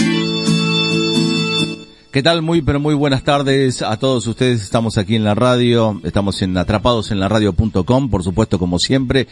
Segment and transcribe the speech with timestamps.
[2.11, 2.41] ¿Qué tal?
[2.41, 4.61] Muy, pero muy buenas tardes a todos ustedes.
[4.61, 9.29] Estamos aquí en la radio, estamos en atrapados en la radio.com, por supuesto, como siempre,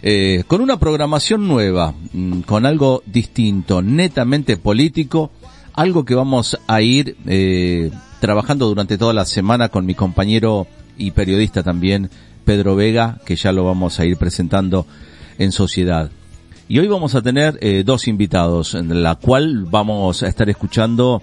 [0.00, 5.30] eh, con una programación nueva, mm, con algo distinto, netamente político,
[5.74, 10.66] algo que vamos a ir eh, trabajando durante toda la semana con mi compañero
[10.96, 12.08] y periodista también,
[12.46, 14.86] Pedro Vega, que ya lo vamos a ir presentando
[15.36, 16.10] en sociedad.
[16.66, 21.20] Y hoy vamos a tener eh, dos invitados, en la cual vamos a estar escuchando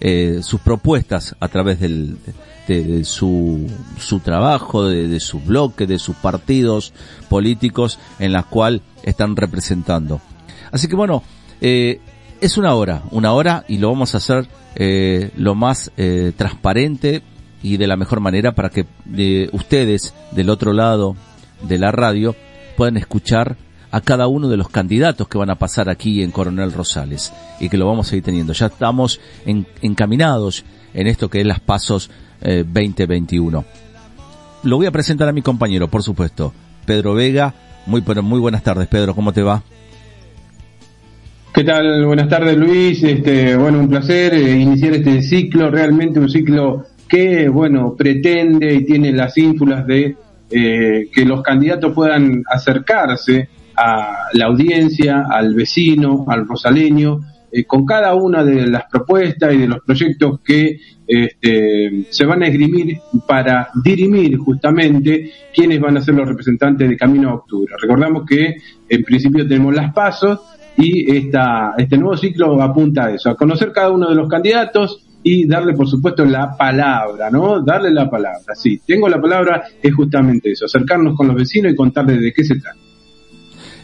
[0.00, 2.18] eh, sus propuestas a través del,
[2.66, 3.66] de, su,
[3.98, 6.92] su trabajo, de, de, su bloque, de sus partidos
[7.28, 10.20] políticos en la cual están representando.
[10.70, 11.22] Así que bueno,
[11.60, 12.00] eh,
[12.40, 17.22] es una hora, una hora y lo vamos a hacer eh, lo más eh, transparente
[17.62, 21.16] y de la mejor manera para que eh, ustedes del otro lado
[21.62, 22.36] de la radio
[22.76, 23.56] puedan escuchar
[23.90, 27.68] a cada uno de los candidatos que van a pasar aquí en Coronel Rosales y
[27.68, 28.52] que lo vamos a ir teniendo.
[28.52, 32.10] Ya estamos en, encaminados en esto que es las pasos
[32.42, 33.64] eh, 2021.
[34.64, 36.52] Lo voy a presentar a mi compañero, por supuesto,
[36.84, 37.54] Pedro Vega.
[37.86, 39.14] Muy, pero muy buenas tardes, Pedro.
[39.14, 39.62] ¿Cómo te va?
[41.54, 42.04] ¿Qué tal?
[42.04, 43.02] Buenas tardes, Luis.
[43.02, 48.84] Este, bueno, un placer eh, iniciar este ciclo, realmente un ciclo que, bueno, pretende y
[48.84, 50.16] tiene las ínfulas de
[50.50, 57.86] eh, que los candidatos puedan acercarse a la audiencia, al vecino, al rosaleño, eh, con
[57.86, 62.98] cada una de las propuestas y de los proyectos que este, se van a esgrimir
[63.26, 67.72] para dirimir justamente quiénes van a ser los representantes de Camino a Octubre.
[67.80, 68.56] Recordamos que
[68.88, 70.40] en principio tenemos las pasos
[70.76, 75.04] y esta, este nuevo ciclo apunta a eso, a conocer cada uno de los candidatos,
[75.22, 77.60] y darle, por supuesto, la palabra, ¿no?
[77.60, 78.54] Darle la palabra.
[78.54, 82.44] Sí, tengo la palabra, es justamente eso, acercarnos con los vecinos y contarles de qué
[82.44, 82.78] se trata.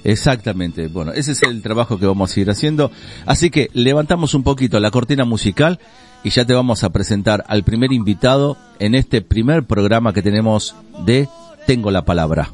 [0.05, 0.89] Exactamente.
[0.89, 2.91] Bueno, ese es el trabajo que vamos a ir haciendo.
[3.25, 5.81] Así que levantamos un poquito la cortina musical
[6.23, 10.75] y ya te vamos a presentar al primer invitado en este primer programa que tenemos
[11.05, 11.29] de
[11.67, 12.51] Tengo la palabra.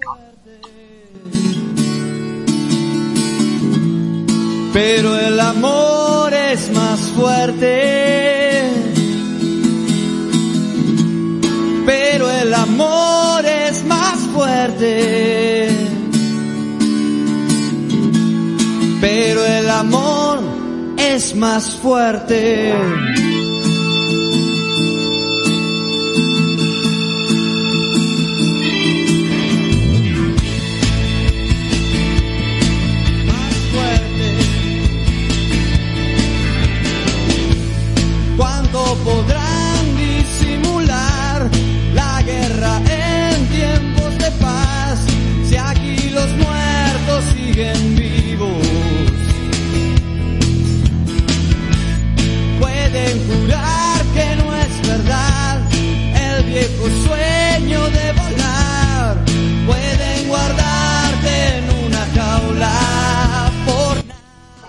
[4.72, 8.70] Pero el amor es más fuerte.
[11.84, 15.69] Pero el amor es más fuerte.
[19.00, 20.40] Pero el amor
[20.98, 22.74] es más fuerte.
[33.26, 33.54] Más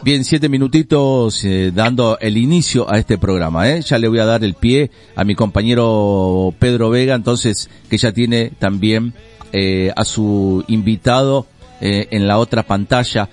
[0.03, 3.69] Bien, siete minutitos eh, dando el inicio a este programa.
[3.69, 3.81] ¿eh?
[3.81, 8.11] Ya le voy a dar el pie a mi compañero Pedro Vega, entonces que ya
[8.11, 9.13] tiene también
[9.53, 11.45] eh, a su invitado
[11.81, 13.29] eh, en la otra pantalla.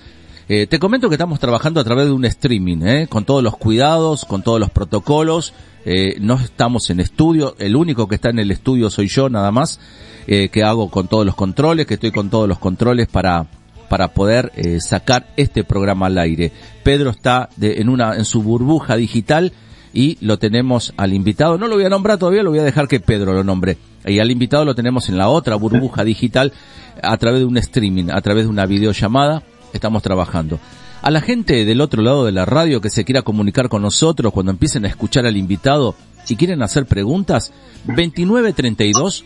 [0.51, 3.07] Eh, te comento que estamos trabajando a través de un streaming, ¿eh?
[3.07, 5.53] con todos los cuidados, con todos los protocolos.
[5.85, 9.51] Eh, no estamos en estudio, el único que está en el estudio soy yo nada
[9.51, 9.79] más,
[10.27, 13.45] eh, que hago con todos los controles, que estoy con todos los controles para
[13.89, 16.51] para poder eh, sacar este programa al aire.
[16.83, 19.51] Pedro está de, en una en su burbuja digital
[19.93, 21.57] y lo tenemos al invitado.
[21.57, 23.77] No lo voy a nombrar todavía, lo voy a dejar que Pedro lo nombre.
[24.05, 26.53] Y al invitado lo tenemos en la otra burbuja digital
[27.01, 29.43] a través de un streaming, a través de una videollamada.
[29.73, 30.59] Estamos trabajando.
[31.01, 34.33] A la gente del otro lado de la radio que se quiera comunicar con nosotros
[34.33, 35.95] cuando empiecen a escuchar al invitado,
[36.25, 37.51] si quieren hacer preguntas,
[37.85, 39.23] 2932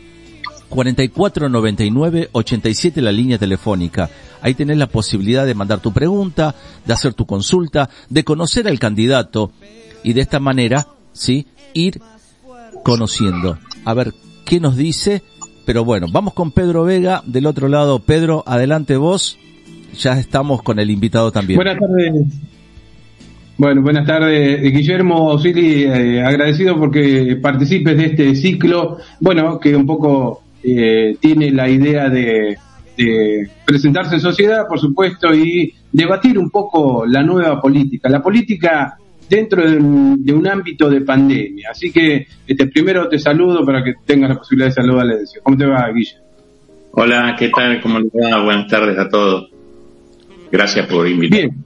[0.69, 4.10] 4499 87 la línea telefónica.
[4.42, 6.56] Ahí tenés la posibilidad de mandar tu pregunta,
[6.86, 9.51] de hacer tu consulta, de conocer al candidato
[10.04, 12.01] y de esta manera, sí, ir
[12.84, 13.57] conociendo.
[13.86, 14.13] A ver
[14.45, 15.24] qué nos dice.
[15.66, 18.00] Pero bueno, vamos con Pedro Vega del otro lado.
[18.00, 19.38] Pedro, adelante vos.
[19.94, 21.57] Ya estamos con el invitado también.
[21.57, 22.13] Buenas tardes.
[23.56, 29.86] Bueno, buenas tardes, Guillermo Osili, eh, agradecido porque participes de este ciclo, bueno, que un
[29.86, 32.57] poco eh, tiene la idea de,
[32.98, 38.10] de presentarse en sociedad, por supuesto, y debatir un poco la nueva política.
[38.10, 38.98] La política
[39.30, 41.69] dentro de un, de un ámbito de pandemia.
[41.72, 45.13] Así que este primero te saludo para que tengas la posibilidad de saludar a la
[45.13, 45.44] edición.
[45.44, 46.16] ¿Cómo te va, Guille?
[46.92, 47.81] Hola, ¿qué tal?
[47.81, 48.44] ¿Cómo les va?
[48.44, 49.53] Buenas tardes a todos.
[50.54, 51.48] Gracias por invitarme.
[51.48, 51.66] Bien.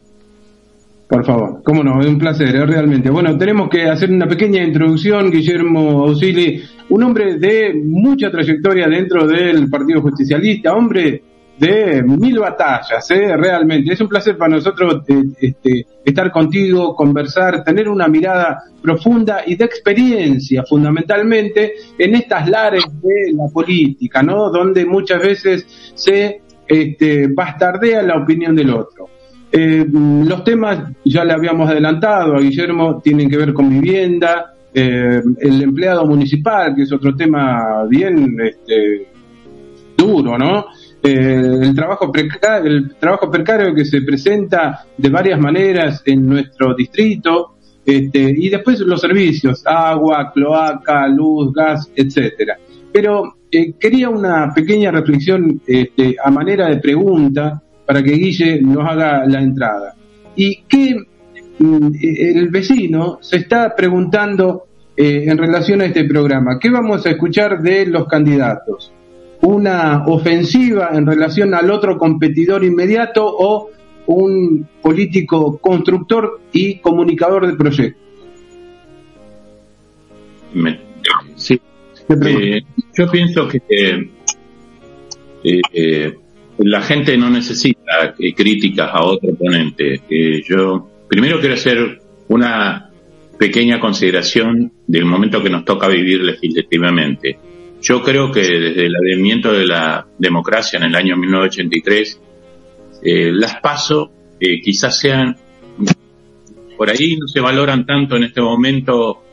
[1.09, 3.09] Por favor, cómo no, es un placer, es realmente.
[3.09, 9.27] Bueno, tenemos que hacer una pequeña introducción, Guillermo Ausili, un hombre de mucha trayectoria dentro
[9.27, 11.21] del Partido Justicialista, hombre
[11.59, 13.35] de mil batallas, ¿eh?
[13.35, 13.91] realmente.
[13.91, 19.55] Es un placer para nosotros eh, este, estar contigo, conversar, tener una mirada profunda y
[19.55, 24.49] de experiencia, fundamentalmente, en estas lares de la política, ¿no?
[24.49, 29.09] Donde muchas veces se este, bastardea la opinión del otro.
[29.51, 35.21] Eh, los temas, ya le habíamos adelantado a Guillermo, tienen que ver con vivienda, eh,
[35.39, 39.07] el empleado municipal, que es otro tema bien este,
[39.97, 40.65] duro, ¿no?
[41.01, 46.75] Eh, el trabajo precario, el trabajo precario que se presenta de varias maneras en nuestro
[46.75, 47.55] distrito,
[47.85, 52.57] este, y después los servicios, agua, cloaca, luz, gas, etcétera.
[52.91, 58.85] Pero eh, quería una pequeña reflexión este, a manera de pregunta para que Guille nos
[58.87, 59.95] haga la entrada.
[60.35, 60.95] Y que
[61.59, 64.63] mm, el vecino se está preguntando
[64.95, 68.91] eh, en relación a este programa, ¿qué vamos a escuchar de los candidatos?
[69.41, 73.69] ¿Una ofensiva en relación al otro competidor inmediato o
[74.07, 78.01] un político constructor y comunicador de proyectos?
[80.53, 80.79] Me-
[81.35, 81.61] sí.
[82.09, 82.61] Eh,
[82.97, 83.61] yo pienso que
[85.43, 86.17] eh, eh,
[86.59, 90.01] la gente no necesita eh, críticas a otro oponente.
[90.09, 92.89] Eh, yo primero quiero hacer una
[93.37, 97.37] pequeña consideración del momento que nos toca vivir legislativamente.
[97.81, 102.21] Yo creo que desde el advenimiento de la democracia en el año 1983,
[103.03, 105.35] eh, las paso quizás sean
[106.77, 109.23] por ahí no se valoran tanto en este momento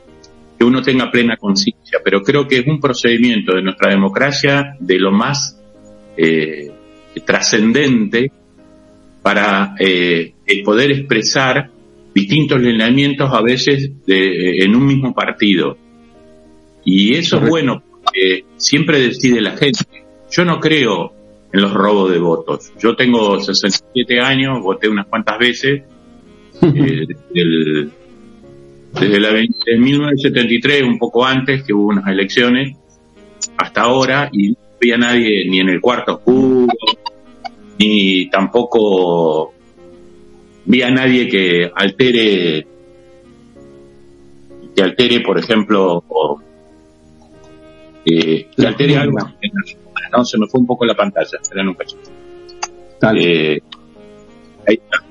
[0.59, 4.99] que uno tenga plena conciencia, pero creo que es un procedimiento de nuestra democracia de
[4.99, 5.61] lo más
[6.17, 6.71] eh,
[7.25, 8.31] trascendente
[9.23, 11.71] para eh, el poder expresar
[12.15, 15.77] distintos lineamientos a veces de- en un mismo partido.
[16.85, 19.81] Y eso es bueno, porque siempre decide la gente.
[20.31, 21.13] Yo no creo
[21.53, 22.73] en los robos de votos.
[22.79, 25.83] Yo tengo 67 años, voté unas cuantas veces,
[26.63, 27.91] eh, del-
[29.01, 32.77] desde la, ve- de 1973, un poco antes, que hubo unas elecciones,
[33.57, 36.69] hasta ahora, y no había nadie ni en el cuarto oscuro,
[37.79, 39.53] ni tampoco
[40.67, 42.67] vi a nadie que altere,
[44.75, 46.41] que altere, por ejemplo, o,
[48.07, 49.19] eh, que altere algo.
[50.13, 52.11] No, se me fue un poco la pantalla, esperen un cachito.
[53.17, 53.61] Eh,
[54.67, 55.05] ahí está.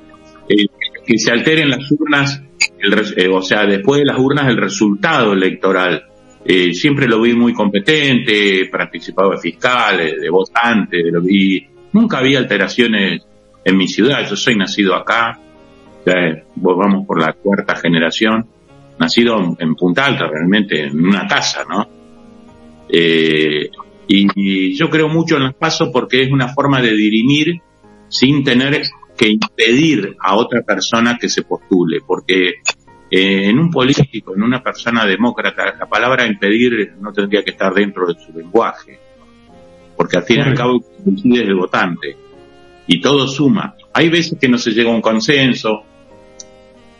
[0.49, 0.65] Eh,
[1.05, 2.41] que se alteren las urnas,
[2.83, 6.03] el eh, o sea, después de las urnas el resultado electoral.
[6.45, 11.65] Eh, siempre lo vi muy competente, participado de fiscales, de votantes, lo vi.
[11.93, 13.21] Nunca había alteraciones
[13.63, 14.27] en mi ciudad.
[14.29, 15.39] Yo soy nacido acá,
[16.05, 18.45] ya eh, vamos por la cuarta generación,
[18.99, 21.87] nacido en- Punta Alta, realmente, en una casa, ¿no?
[22.89, 23.69] Eh,
[24.07, 27.61] y, y yo creo mucho en las pasos porque es una forma de dirimir
[28.09, 28.81] sin tener
[29.17, 32.49] que impedir a otra persona que se postule, porque
[33.09, 37.73] eh, en un político, en una persona demócrata, la palabra impedir no tendría que estar
[37.73, 38.99] dentro de su lenguaje,
[39.95, 42.17] porque al fin y al cabo decide el votante
[42.87, 43.75] y todo suma.
[43.93, 45.83] hay veces que no se llega a un consenso,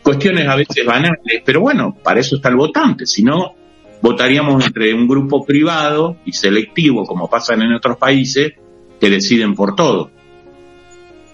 [0.02, 3.54] cuestiones a veces banales, pero bueno, para eso está el votante, si no,
[4.00, 8.52] votaríamos entre un grupo privado y selectivo, como pasa en otros países,
[9.00, 10.10] que deciden por todo.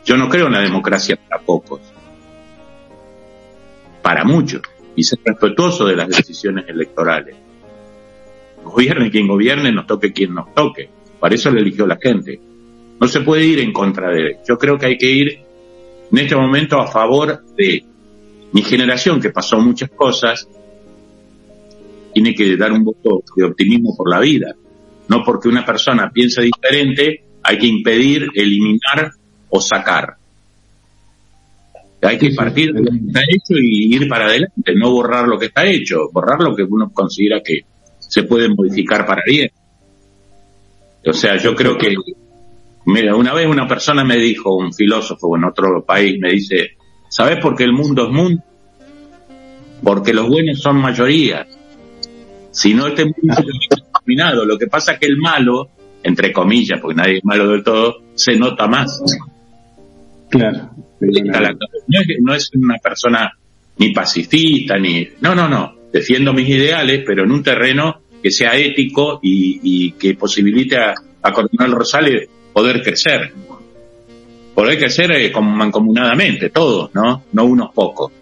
[0.04, 1.80] Yo no creo en la democracia para pocos,
[4.02, 4.62] para muchos,
[4.96, 7.36] y ser respetuoso de las decisiones electorales.
[8.64, 10.88] Gobierne quien gobierne, nos toque quien nos toque.
[11.18, 12.40] Para eso le eligió la gente.
[12.98, 14.36] No se puede ir en contra de él.
[14.46, 15.40] Yo creo que hay que ir
[16.10, 17.84] en este momento a favor de
[18.52, 20.48] mi generación, que pasó muchas cosas,
[22.12, 24.54] tiene que dar un voto de optimismo por la vida.
[25.08, 29.12] No porque una persona piense diferente, hay que impedir, eliminar
[29.50, 30.16] o sacar.
[32.02, 35.38] Hay que partir de lo que está hecho y ir para adelante, no borrar lo
[35.38, 37.60] que está hecho, borrar lo que uno considera que
[37.98, 39.50] se puede modificar para bien.
[41.06, 41.94] O sea, yo creo que,
[42.86, 46.70] mira, una vez una persona me dijo, un filósofo en otro país, me dice,
[47.08, 48.42] ¿sabes por qué el mundo es mundo?
[49.82, 51.46] Porque los buenos son mayoría.
[52.50, 54.44] Si no, este mundo se dominado.
[54.44, 55.70] Lo que pasa es que el malo,
[56.02, 59.00] entre comillas, porque nadie es malo del todo, se nota más.
[60.30, 60.70] Claro.
[62.18, 63.32] No es, una persona
[63.78, 65.08] ni pacifista, ni...
[65.20, 65.74] No, no, no.
[65.92, 71.32] Defiendo mis ideales, pero en un terreno que sea ético y, que posibilite a, a
[71.32, 73.32] Coronel Rosales poder crecer.
[74.54, 77.24] Poder crecer eh, mancomunadamente, todos, ¿no?
[77.32, 78.12] No unos pocos.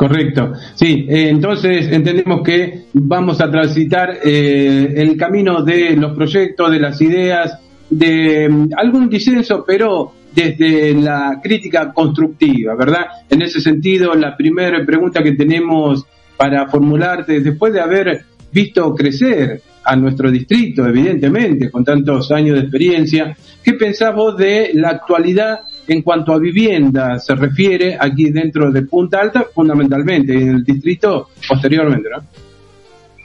[0.00, 0.54] Correcto.
[0.74, 6.80] Sí, eh, entonces entendemos que vamos a transitar eh, el camino de los proyectos, de
[6.80, 7.58] las ideas,
[7.90, 13.06] de mm, algún disenso, pero desde la crítica constructiva, ¿verdad?
[13.28, 16.04] En ese sentido, la primera pregunta que tenemos
[16.36, 22.62] para formularte, después de haber visto crecer a nuestro distrito, evidentemente, con tantos años de
[22.62, 28.70] experiencia, ¿qué pensás vos de la actualidad en cuanto a vivienda se refiere aquí dentro
[28.70, 32.24] de Punta Alta, fundamentalmente, y en el distrito posteriormente, ¿no?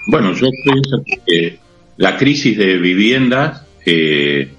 [0.07, 1.59] Bueno, yo pienso que
[1.97, 4.49] la crisis de vivienda eh,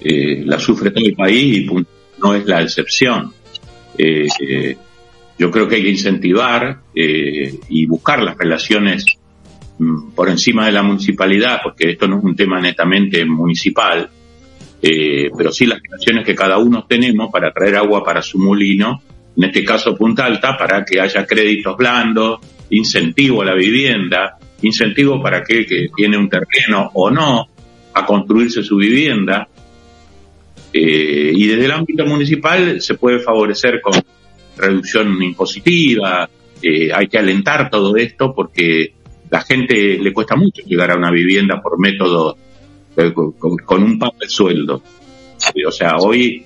[0.00, 1.86] eh, la sufre todo el país y
[2.20, 3.32] no es la excepción.
[3.96, 4.76] Eh, eh,
[5.38, 9.04] yo creo que hay que incentivar y buscar las relaciones
[9.78, 14.08] mm, por encima de la municipalidad, porque esto no es un tema netamente municipal,
[14.80, 19.00] pero sí las relaciones que cada uno tenemos para traer agua para su molino,
[19.36, 22.40] en este caso Punta Alta, para que haya créditos blandos,
[22.70, 27.46] incentivo a la vivienda, incentivo para aquel que tiene un terreno o no
[27.94, 29.48] a construirse su vivienda,
[30.72, 33.94] eh, y desde el ámbito municipal se puede favorecer con
[34.56, 36.28] reducción impositiva,
[36.62, 38.94] eh, hay que alentar todo esto porque
[39.30, 42.36] la gente le cuesta mucho llegar a una vivienda por método
[42.96, 44.82] eh, con, un pan de sueldo.
[45.66, 46.44] O sea, hoy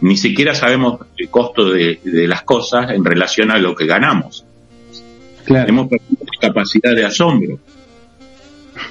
[0.00, 4.44] ni siquiera sabemos el costo de, las cosas en relación a lo que ganamos.
[5.44, 5.68] Claro.
[5.68, 7.58] Hemos perdido capacidad de asombro.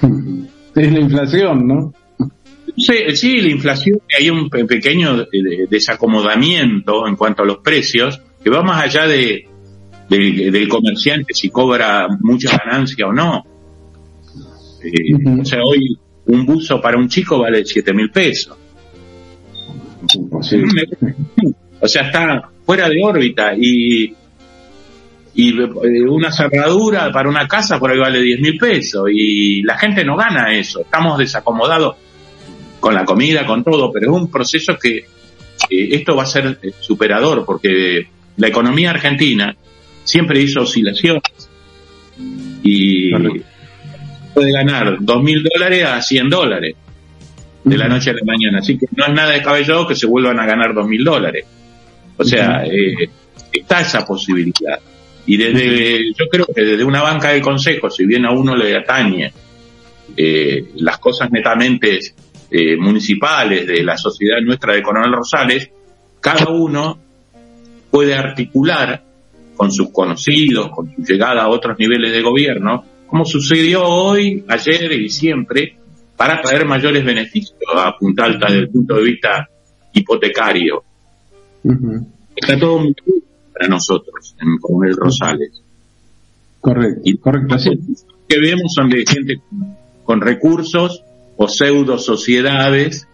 [0.75, 1.93] Es la inflación, ¿no?
[2.75, 5.27] Sí, sí, la inflación, hay un pequeño
[5.69, 9.47] desacomodamiento en cuanto a los precios, que va más allá de,
[10.09, 13.45] del comerciante, si cobra mucha ganancia o no.
[14.83, 18.57] Eh, o sea, hoy un buzo para un chico vale siete mil pesos.
[21.79, 24.13] O sea, está fuera de órbita y,
[25.35, 29.77] y eh, una cerradura para una casa por ahí vale diez mil pesos y la
[29.77, 30.81] gente no gana eso.
[30.81, 31.95] Estamos desacomodados
[32.83, 35.05] con la comida, con todo, pero es un proceso que
[35.69, 39.55] esto va a ser eh, superador porque la economía argentina
[40.03, 41.23] siempre hizo oscilaciones
[42.61, 43.09] y
[44.33, 46.75] puede ganar dos mil dólares a 100 dólares
[47.63, 48.59] de la noche a la mañana.
[48.59, 51.45] Así que no es nada descabellado que se vuelvan a ganar dos mil dólares.
[52.17, 53.09] O sea, eh,
[53.49, 54.77] está esa posibilidad.
[55.25, 58.75] Y desde, yo creo que desde una banca del consejo, si bien a uno le
[58.75, 59.31] atañe
[60.17, 61.97] eh, las cosas netamente
[62.55, 65.71] eh, municipales de la sociedad nuestra de Coronel Rosales,
[66.21, 66.99] cada uno
[67.89, 69.03] puede articular
[69.55, 74.91] con sus conocidos, con su llegada a otros niveles de gobierno, como sucedió hoy, ayer
[74.91, 75.77] y siempre,
[76.15, 79.49] para traer mayores beneficios a Punta Alta desde el punto de vista
[79.91, 80.83] hipotecario.
[82.35, 85.59] Está todo muy bien para nosotros en Coronel Rosales.
[86.61, 87.55] Correcto, y correcto.
[88.27, 89.41] que vemos son de gente
[90.03, 91.02] con recursos
[91.37, 93.07] o pseudo sociedades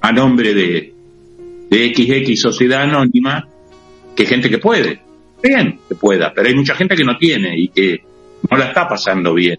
[0.00, 0.94] a nombre de,
[1.70, 3.48] de XX sociedad anónima
[4.14, 5.00] que gente que puede.
[5.42, 8.00] Bien, que pueda, pero hay mucha gente que no tiene y que
[8.48, 9.58] no la está pasando bien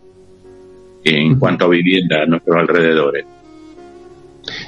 [1.04, 3.26] en cuanto a vivienda a nuestros alrededores.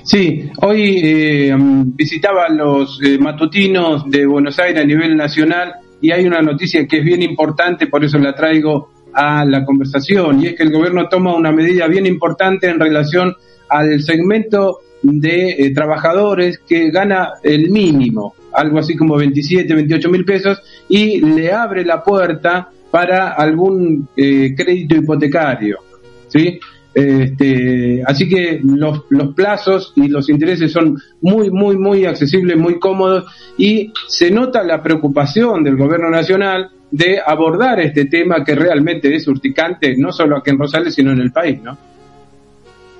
[0.03, 6.25] Sí, hoy eh, visitaba los eh, matutinos de Buenos Aires a nivel nacional y hay
[6.25, 10.55] una noticia que es bien importante, por eso la traigo a la conversación, y es
[10.55, 13.33] que el gobierno toma una medida bien importante en relación
[13.69, 20.25] al segmento de eh, trabajadores que gana el mínimo, algo así como 27, 28 mil
[20.25, 25.79] pesos, y le abre la puerta para algún crédito hipotecario.
[26.27, 26.59] ¿sí?
[26.95, 33.25] Este, así que los plazos y los intereses son muy, muy, muy accesibles, muy cómodos
[33.57, 39.27] y se nota la preocupación del gobierno nacional de abordar este tema que realmente es
[39.27, 41.77] urticante, no solo aquí en Rosales, sino en el país, ¿no?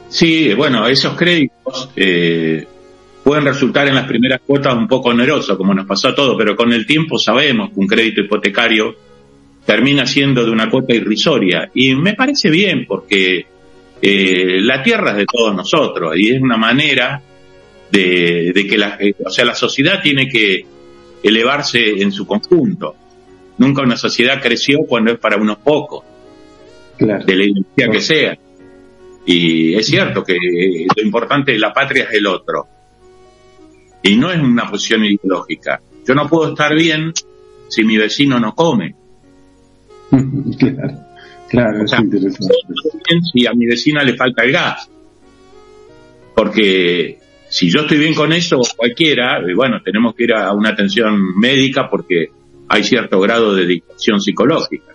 [0.09, 2.67] Sí, bueno, esos créditos eh,
[3.23, 6.57] pueden resultar en las primeras cuotas un poco onerosos, como nos pasó a todos, pero
[6.57, 8.95] con el tiempo sabemos que un crédito hipotecario
[9.65, 11.71] termina siendo de una cuota irrisoria.
[11.73, 13.45] Y me parece bien porque
[14.01, 17.21] eh, la tierra es de todos nosotros y es una manera
[17.89, 20.65] de, que la, eh, o sea, la sociedad tiene que
[21.23, 23.04] elevarse en su conjunto.
[23.57, 26.03] Nunca una sociedad creció cuando es para unos pocos,
[26.97, 28.37] de la identidad que sea.
[29.25, 30.35] Y es cierto que
[30.95, 32.67] lo importante de la patria es el otro.
[34.03, 35.81] Y no es una posición ideológica.
[36.05, 37.11] Yo no puedo estar bien
[37.67, 38.93] si mi vecino no come.
[40.59, 41.05] claro.
[41.47, 44.89] Claro, Si a mi vecina le falta el gas.
[46.35, 50.69] Porque si yo estoy bien con eso, cualquiera, eh, bueno, tenemos que ir a una
[50.69, 52.29] atención médica porque
[52.67, 54.93] hay cierto grado de dictación psicológica.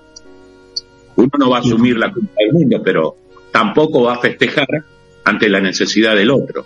[1.16, 3.16] Uno no va a asumir la culpa del mundo, pero
[3.50, 4.66] tampoco va a festejar
[5.24, 6.64] ante la necesidad del otro.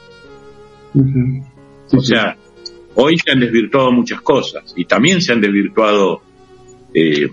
[1.92, 2.36] o sea,
[2.94, 6.22] hoy se han desvirtuado muchas cosas y también se han desvirtuado
[6.92, 7.28] eh,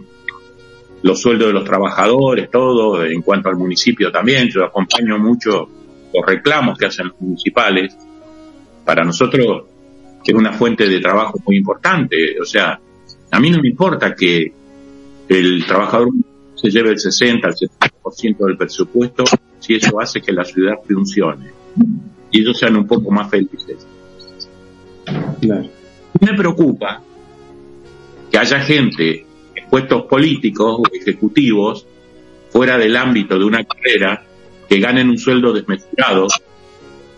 [1.04, 5.68] los sueldos de los trabajadores, todo, en cuanto al municipio también, yo acompaño mucho
[6.14, 7.96] los reclamos que hacen los municipales,
[8.86, 9.64] para nosotros
[10.24, 12.80] es una fuente de trabajo muy importante, o sea,
[13.32, 14.52] a mí no me importa que
[15.30, 16.10] el trabajador
[16.56, 19.24] se lleve el 60, el 70% del presupuesto,
[19.60, 21.52] si eso hace que la ciudad funcione
[22.30, 23.88] y ellos sean un poco más felices.
[26.20, 27.02] Me preocupa
[28.30, 29.26] que haya gente
[29.70, 31.86] puestos políticos o ejecutivos
[32.50, 34.24] fuera del ámbito de una carrera
[34.68, 36.28] que ganen un sueldo desmesurado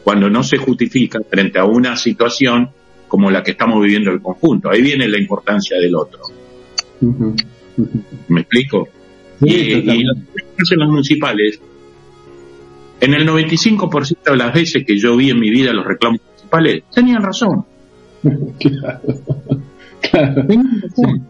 [0.04, 2.70] cuando no se justifica frente a una situación
[3.08, 4.70] como la que estamos viviendo el conjunto.
[4.70, 6.22] Ahí viene la importancia del otro.
[8.28, 8.88] ¿Me explico?
[9.42, 11.60] y, y en los municipales,
[13.02, 16.84] en el 95% de las veces que yo vi en mi vida los reclamos municipales,
[16.94, 17.66] tenían razón.
[18.60, 19.02] claro.
[20.48, 21.28] Tenían razón.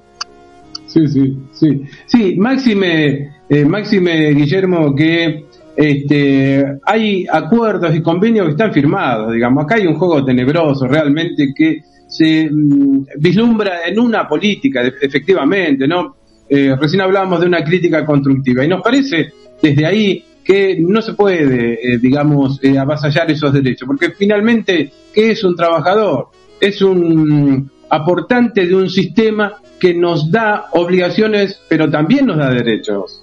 [0.85, 1.81] Sí, sí, sí.
[2.05, 9.63] Sí, máxime, eh, máxime Guillermo, que este, hay acuerdos y convenios que están firmados, digamos.
[9.63, 16.15] Acá hay un juego tenebroso realmente que se mm, vislumbra en una política, efectivamente, ¿no?
[16.47, 19.31] Eh, recién hablábamos de una crítica constructiva y nos parece
[19.61, 25.31] desde ahí que no se puede, eh, digamos, eh, avasallar esos derechos, porque finalmente, ¿qué
[25.31, 26.27] es un trabajador?
[26.59, 33.22] Es un aportante de un sistema que nos da obligaciones, pero también nos da derechos.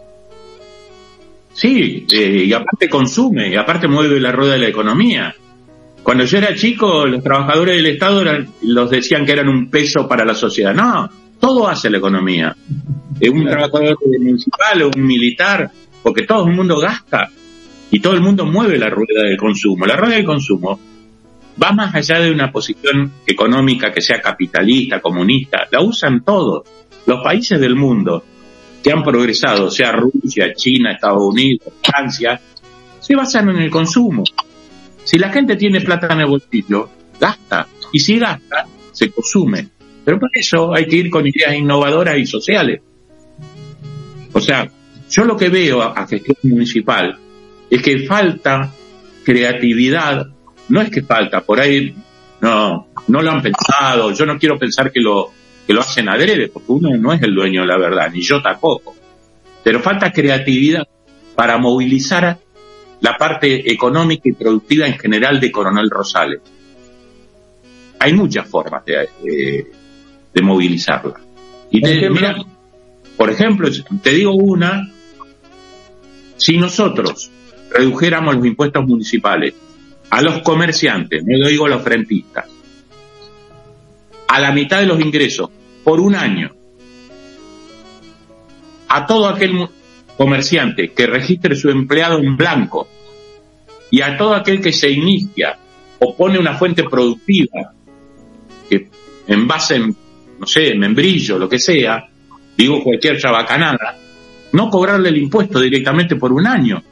[1.52, 5.34] Sí, eh, y aparte consume, y aparte mueve la rueda de la economía.
[6.02, 8.24] Cuando yo era chico, los trabajadores del Estado
[8.62, 10.74] los decían que eran un peso para la sociedad.
[10.74, 12.56] No, todo hace la economía.
[13.18, 15.70] Es un trabajador municipal, o un militar,
[16.02, 17.28] porque todo el mundo gasta
[17.90, 19.84] y todo el mundo mueve la rueda del consumo.
[19.84, 20.80] La rueda del consumo
[21.62, 26.66] va más allá de una posición económica que sea capitalista, comunista, la usan todos.
[27.06, 28.24] Los países del mundo
[28.82, 32.40] que han progresado, sea Rusia, China, Estados Unidos, Francia,
[33.00, 34.24] se basan en el consumo.
[35.04, 36.88] Si la gente tiene plata en el bolsillo,
[37.18, 37.66] gasta.
[37.92, 39.68] Y si gasta, se consume.
[40.04, 42.80] Pero por eso hay que ir con ideas innovadoras y sociales.
[44.32, 44.70] O sea,
[45.10, 47.18] yo lo que veo a, gestión municipal
[47.68, 48.72] es que falta
[49.24, 50.26] creatividad
[50.68, 51.94] no es que falta, por ahí
[52.40, 55.32] no, no lo han pensado, yo no quiero pensar que lo,
[55.70, 58.42] que lo hacen adrede, porque uno no es el dueño de la verdad, ni yo
[58.42, 58.92] tampoco.
[59.62, 60.82] Pero falta creatividad
[61.36, 62.40] para movilizar
[63.00, 66.40] la parte económica y productiva en general de Coronel Rosales.
[68.00, 69.70] Hay muchas formas de,
[70.34, 71.20] de, movilizarla.
[71.70, 72.36] Y te, mira,
[73.16, 73.68] por ejemplo,
[74.02, 74.90] te digo una,
[76.36, 77.30] si nosotros
[77.70, 79.54] redujéramos los impuestos municipales
[80.10, 82.46] a los comerciantes, no lo digo a los frentistas,
[84.26, 85.50] a la mitad de los ingresos
[85.84, 86.50] por un año,
[88.88, 89.68] a todo aquel
[90.16, 92.88] comerciante que registre su empleado en blanco
[93.90, 95.56] y a todo aquel que se inicia
[95.98, 97.72] o pone una fuente productiva
[98.68, 98.88] que
[99.26, 99.96] en base en,
[100.38, 102.08] no sé, membrillo, lo que sea,
[102.56, 103.96] digo cualquier chabacanada,
[104.52, 106.82] no cobrarle el impuesto directamente por un año.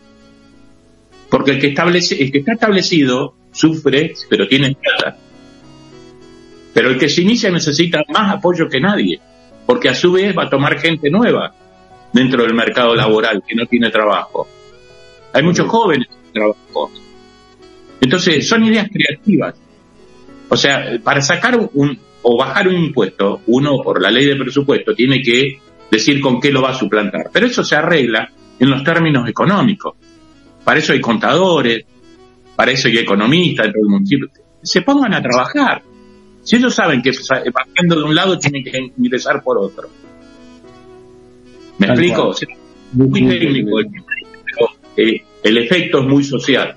[1.28, 5.18] Porque el que, establece, el que está establecido sufre, pero tiene plata.
[6.78, 9.18] Pero el que se inicia necesita más apoyo que nadie,
[9.66, 11.52] porque a su vez va a tomar gente nueva
[12.12, 14.46] dentro del mercado laboral que no tiene trabajo.
[15.32, 16.92] Hay muchos jóvenes sin trabajo.
[18.00, 19.56] Entonces, son ideas creativas.
[20.48, 24.94] O sea, para sacar un, o bajar un impuesto, uno por la ley de presupuesto
[24.94, 25.58] tiene que
[25.90, 27.30] decir con qué lo va a suplantar.
[27.32, 29.94] Pero eso se arregla en los términos económicos.
[30.62, 31.84] Para eso hay contadores,
[32.54, 34.28] para eso hay economistas en todo el municipio.
[34.62, 35.82] Se pongan a trabajar.
[36.48, 37.10] Si ellos saben que
[37.52, 39.90] bajando de un lado tienen que ingresar por otro.
[41.76, 42.34] ¿Me explico?
[42.92, 43.76] muy técnico,
[44.46, 46.74] pero eh, el efecto es muy social.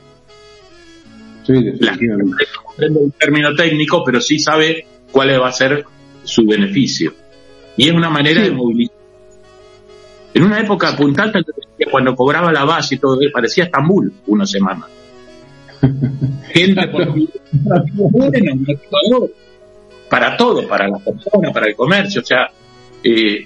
[1.47, 5.85] Sí, la gente no comprende el término técnico, pero sí sabe cuál va a ser
[6.25, 7.13] su beneficio.
[7.77, 8.97] Y es una manera de movilizar.
[10.33, 11.31] En una época puntal,
[11.89, 14.85] cuando cobraba la base y todo, parecía Estambul una semana.
[16.53, 17.07] Gente por
[17.93, 19.29] bueno,
[20.11, 22.21] para todo, para la persona, para el comercio.
[22.21, 22.51] O sea,
[23.01, 23.45] eh,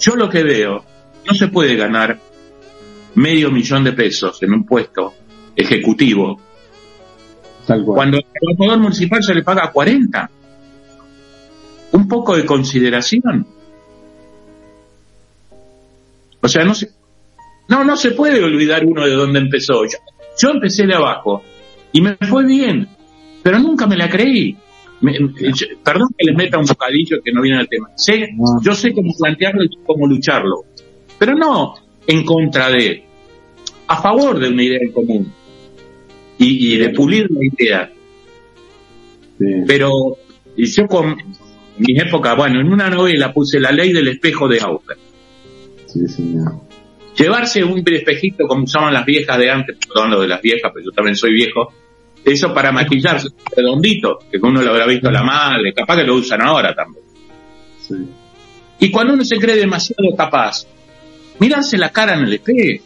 [0.00, 0.82] yo lo que veo,
[1.26, 2.18] no se puede ganar
[3.16, 5.12] medio millón de pesos en un puesto
[5.54, 6.40] ejecutivo
[7.66, 10.30] cuando al trabajador municipal se le paga 40
[11.92, 13.46] un poco de consideración.
[16.40, 16.90] O sea, no se,
[17.68, 19.82] no, no se puede olvidar uno de dónde empezó.
[20.38, 21.42] Yo, empecé de abajo
[21.92, 22.88] y me fue bien,
[23.42, 24.56] pero nunca me la creí.
[25.82, 27.90] Perdón que les meta un bocadillo que no viene al tema.
[27.96, 28.30] Sé,
[28.62, 30.64] Yo sé cómo plantearlo y cómo lucharlo,
[31.18, 31.74] pero no
[32.06, 33.04] en contra de,
[33.86, 35.32] a favor de una idea en común
[36.38, 37.92] y, de pulir la idea.
[39.66, 40.18] Pero
[40.56, 41.16] yo con,
[41.78, 44.96] mis épocas, bueno, en una novela puse la ley del espejo de Auger.
[47.16, 50.86] Llevarse un espejito como usaban las viejas de antes, perdón lo de las viejas, pero
[50.86, 51.72] yo también soy viejo,
[52.24, 56.14] eso para maquillarse, redondito, que uno lo habrá visto a la madre, capaz que lo
[56.14, 57.04] usan ahora también.
[58.78, 60.66] Y cuando uno se cree demasiado capaz,
[61.38, 62.84] mirarse la cara en el espejo,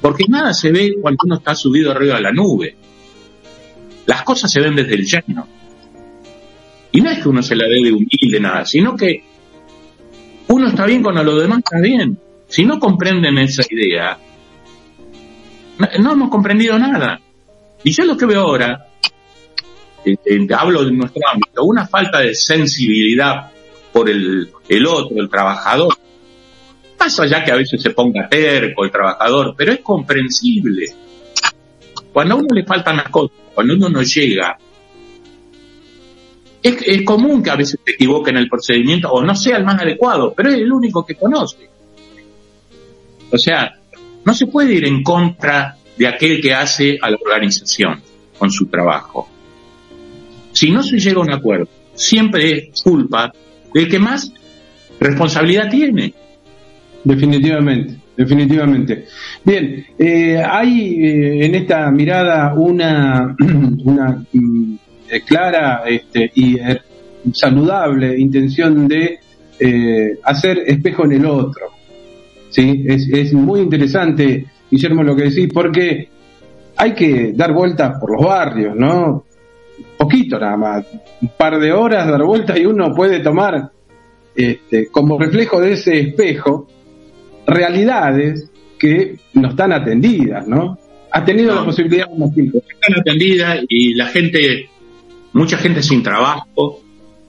[0.00, 2.74] porque nada se ve cuando uno está subido arriba de la nube.
[4.06, 5.46] Las cosas se ven desde el llano.
[6.92, 9.22] Y no es que uno se la dé de humilde, nada, sino que
[10.48, 12.18] uno está bien cuando lo demás está bien.
[12.48, 14.18] Si no comprenden esa idea,
[16.00, 17.20] no, hemos comprendido nada.
[17.82, 18.86] Y yo lo que veo ahora,
[20.04, 23.50] eh, eh, hablo de nuestro ámbito, una falta de sensibilidad
[23.92, 25.96] por el, el otro, el trabajador.
[26.96, 30.86] Pasa ya que a veces se ponga terco el trabajador, pero es comprensible.
[32.12, 34.58] Cuando a uno le faltan las cosas, cuando uno no llega
[36.62, 39.80] es, común que a veces se equivoque en el procedimiento o no sea el más
[39.80, 41.68] adecuado, pero es el único que conoce.
[43.32, 43.78] O sea,
[44.24, 48.00] no se puede ir en contra de aquel que hace a la organización
[48.38, 49.28] con su trabajo.
[50.50, 53.30] Si no se llega a un acuerdo, siempre es culpa
[53.74, 54.32] del que más
[54.98, 56.14] responsabilidad tiene.
[57.04, 59.04] Definitivamente, definitivamente.
[59.44, 63.36] Bien, eh, hay eh, en esta mirada una,
[63.84, 64.74] una mm,
[65.06, 66.56] eh, clara este, y
[67.34, 69.18] saludable intención de
[70.22, 71.66] hacer espejo en el otro.
[72.48, 72.84] ¿sí?
[72.86, 76.08] Es, es muy interesante, Guillermo, lo que decís, porque
[76.76, 79.24] hay que dar vueltas por los barrios, ¿no?
[79.96, 80.86] Poquito nada más,
[81.20, 83.70] un par de horas dar vueltas y uno puede tomar
[84.34, 86.68] este, como reflejo de ese espejo
[87.46, 90.78] realidades que no están atendidas, ¿no?
[91.10, 94.70] Has tenido la posibilidad de Están atendidas y la gente
[95.32, 96.80] mucha gente sin trabajo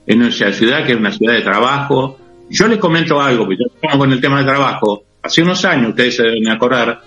[0.05, 2.17] en nuestra ciudad, que es una ciudad de trabajo.
[2.49, 5.03] Yo les comento algo, porque yo estamos con el tema del trabajo.
[5.21, 7.01] Hace unos años, ustedes se deben acordar,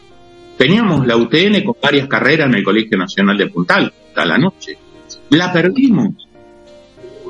[0.57, 4.79] teníamos la UTN con varias carreras en el Colegio Nacional de Puntal, a la noche.
[5.31, 6.14] La perdimos.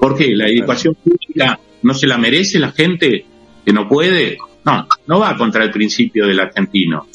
[0.00, 0.34] ¿Por qué?
[0.34, 3.24] ¿La educación pública no se la merece la gente
[3.64, 4.38] que no puede?
[4.64, 7.06] No, no va contra el principio del argentino.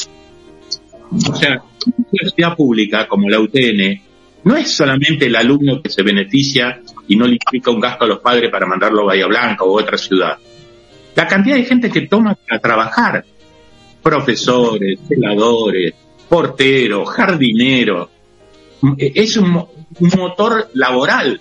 [1.12, 4.02] O sea, una universidad pública como la UTN
[4.44, 8.08] no es solamente el alumno que se beneficia y no le implica un gasto a
[8.08, 10.38] los padres para mandarlo a Bahía Blanca o otra ciudad.
[11.16, 13.26] La cantidad de gente que toma para trabajar,
[14.10, 15.94] profesores, celadores,
[16.28, 18.10] porteros, jardineros,
[18.98, 19.68] es un,
[20.18, 21.40] motor laboral.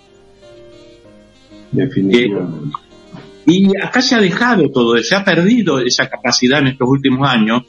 [1.73, 2.77] Definitivamente.
[2.77, 7.27] Eh, y acá se ha dejado todo, se ha perdido esa capacidad en estos últimos
[7.27, 7.63] años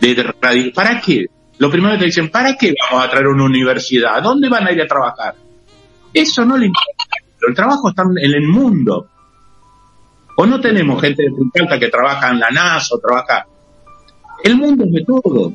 [0.00, 0.34] de
[0.74, 1.26] ¿Para qué?
[1.58, 4.16] lo primero que te dicen, ¿para qué vamos a traer una universidad?
[4.16, 5.36] ¿A dónde van a ir a trabajar?
[6.12, 7.04] Eso no le importa.
[7.38, 9.06] Pero el trabajo está en el mundo.
[10.36, 13.46] O no tenemos gente de Punta que trabaja en la NASA o trabaja...
[14.42, 15.52] El mundo es de todo.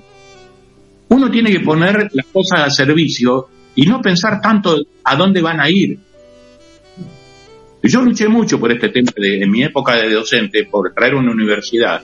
[1.10, 5.60] Uno tiene que poner las cosas a servicio y no pensar tanto a dónde van
[5.60, 6.00] a ir.
[7.84, 11.32] Yo luché mucho por este tema de, en mi época de docente, por traer una
[11.32, 12.02] universidad.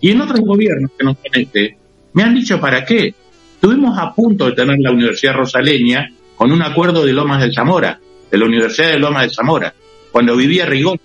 [0.00, 1.76] Y en otros gobiernos que nos este,
[2.12, 3.14] me han dicho para qué.
[3.54, 7.98] Estuvimos a punto de tener la Universidad Rosaleña con un acuerdo de Lomas de Zamora,
[8.30, 9.74] de la Universidad de Lomas de Zamora,
[10.12, 11.00] cuando vivía Rigón.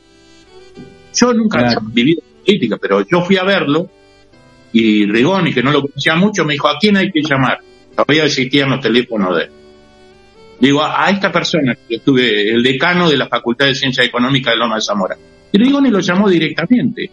[1.15, 3.89] Yo nunca viví en política, pero yo fui a verlo
[4.73, 7.59] y Rigoni, que no lo conocía mucho, me dijo, ¿a quién hay que llamar?
[7.95, 9.51] Todavía existían los teléfonos de él.
[10.59, 14.57] Digo, a, esta persona, que estuve, el decano de la Facultad de Ciencia Económica de
[14.57, 15.15] Loma de Zamora.
[15.51, 17.11] Y Rigoni lo llamó directamente.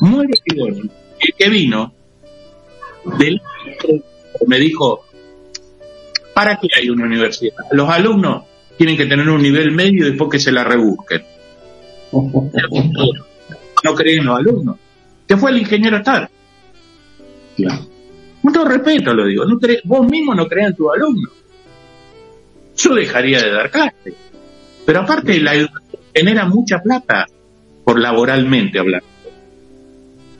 [0.00, 0.90] Muere Rigoni,
[1.20, 1.92] el que vino,
[3.18, 3.42] del,
[4.46, 5.04] me dijo,
[6.32, 7.56] ¿para qué hay una universidad?
[7.72, 8.44] Los alumnos
[8.78, 11.22] tienen que tener un nivel medio después que se la rebusquen.
[13.84, 14.76] no creen los alumnos
[15.26, 16.30] que fue el ingeniero estar.
[17.56, 17.86] Claro.
[18.42, 21.30] Con todo respeto lo digo, no vos mismo no creas en tu alumno.
[22.76, 24.14] Yo dejaría de dar clase.
[24.84, 27.26] Pero aparte la educación genera mucha plata
[27.84, 29.06] por laboralmente hablando.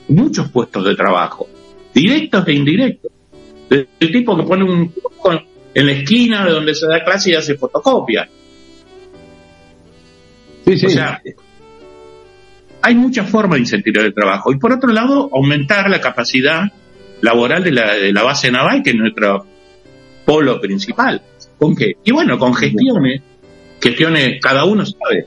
[0.09, 1.49] Muchos puestos de trabajo,
[1.95, 3.13] directos e indirectos.
[3.71, 4.93] El tipo que pone un
[5.75, 8.29] en la esquina de donde se da clase y hace fotocopia.
[10.67, 10.87] Sí, sí.
[10.87, 11.21] O sea,
[12.83, 14.53] hay muchas formas de incentivar el trabajo.
[14.53, 16.65] Y por otro lado, aumentar la capacidad
[17.21, 19.47] laboral de la, de la base naval, que es nuestro
[20.25, 21.23] polo principal.
[21.59, 21.97] ¿Con qué?
[22.05, 23.23] Y bueno, con gestiones,
[23.81, 25.27] gestiones, cada uno sabe,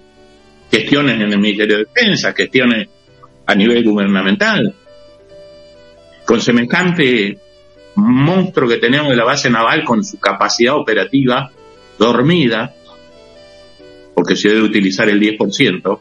[0.70, 2.90] gestiones en el Ministerio de Defensa, gestiones
[3.46, 4.74] a nivel gubernamental,
[6.26, 7.38] con semejante
[7.96, 11.50] monstruo que tenemos de la base naval con su capacidad operativa
[11.98, 12.74] dormida,
[14.14, 16.00] porque se debe utilizar el 10%,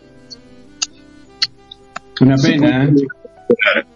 [2.21, 2.95] una pena, ¿eh?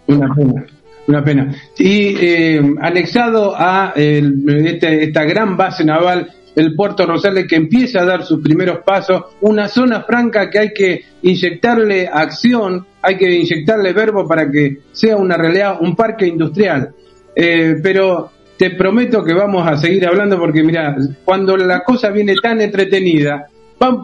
[0.06, 0.66] Una pena.
[1.06, 1.54] Una pena.
[1.78, 8.04] Y eh, anexado a este, esta gran base naval, el puerto Rosales, que empieza a
[8.04, 13.92] dar sus primeros pasos, una zona franca que hay que inyectarle acción, hay que inyectarle
[13.92, 16.90] verbo para que sea una realidad, un parque industrial.
[17.34, 22.34] Eh, pero te prometo que vamos a seguir hablando porque, mira, cuando la cosa viene
[22.42, 23.46] tan entretenida,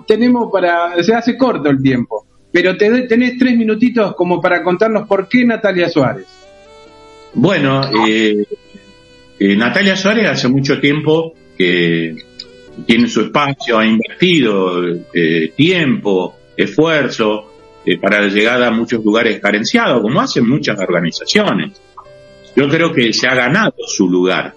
[0.07, 5.08] tenemos para, se hace corto el tiempo pero te, tenés tres minutitos como para contarnos
[5.08, 6.24] por qué Natalia Suárez.
[7.32, 8.46] Bueno, eh,
[9.40, 12.14] eh, Natalia Suárez hace mucho tiempo que
[12.86, 17.50] tiene su espacio, ha invertido eh, tiempo, esfuerzo
[18.00, 21.72] para la llegada a muchos lugares carenciados, como hacen muchas organizaciones.
[22.54, 24.54] Yo creo que se ha ganado su lugar.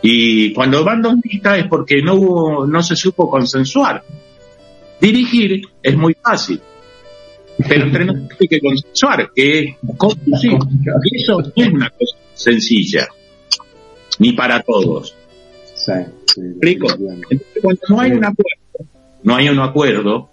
[0.00, 4.04] Y cuando van listas es porque no hubo, no se supo consensuar.
[5.00, 6.60] Dirigir es muy fácil
[7.68, 10.52] pero hay que consensuar, que es conducir.
[11.04, 13.08] Y eso no es una cosa sencilla,
[14.18, 15.14] ni para todos.
[15.74, 15.92] Sí,
[16.78, 18.92] cuando no hay un acuerdo,
[19.22, 20.30] no hay un acuerdo,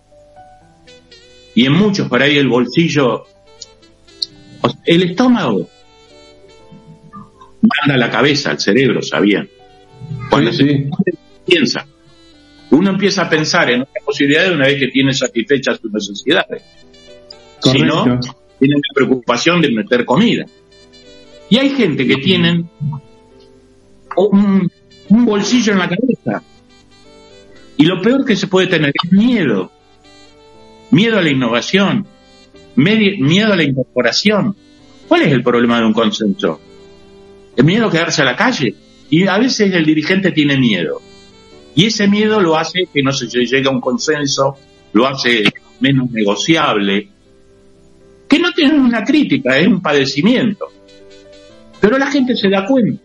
[1.55, 3.25] y en muchos por ahí el bolsillo,
[4.85, 5.69] el estómago
[7.61, 9.47] manda la cabeza al cerebro, ¿sabían?
[10.29, 10.89] Cuando se
[11.45, 11.85] piensa,
[12.71, 16.63] uno empieza a pensar en otras posibilidades una vez que tiene satisfechas sus necesidades.
[17.63, 18.03] Si no,
[18.59, 20.45] tienen la preocupación de meter comida.
[21.49, 22.69] Y hay gente que tienen
[24.17, 24.71] un,
[25.09, 26.43] bolsillo en la cabeza.
[27.77, 29.71] Y lo peor que se puede tener es miedo.
[30.91, 32.07] Miedo a la innovación.
[32.75, 34.55] Miedo a la incorporación.
[35.07, 36.59] ¿Cuál es el problema de un consenso?
[37.55, 38.75] El miedo a quedarse a la calle.
[39.09, 41.01] Y a veces el dirigente tiene miedo.
[41.75, 44.57] Y ese miedo lo hace que no se llegue a un consenso,
[44.93, 45.43] lo hace
[45.79, 47.09] menos negociable,
[48.27, 50.67] que no tienen una crítica, es un padecimiento.
[51.79, 53.01] Pero la gente se da cuenta.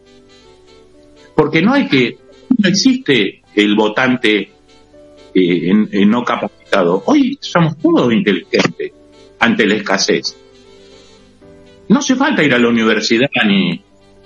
[1.34, 2.16] Porque no hay que,
[2.56, 4.50] no existe el votante
[5.34, 5.72] eh,
[6.06, 7.02] no capacitado.
[7.06, 8.92] Hoy somos todos inteligentes
[9.38, 10.36] ante la escasez.
[11.88, 13.80] No hace falta ir a la universidad ni,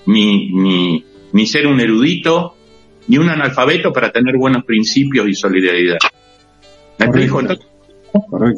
[0.07, 2.57] ni, ni, ser un erudito
[3.09, 5.99] ni un analfabeto para tener buenos principios y solidaridad.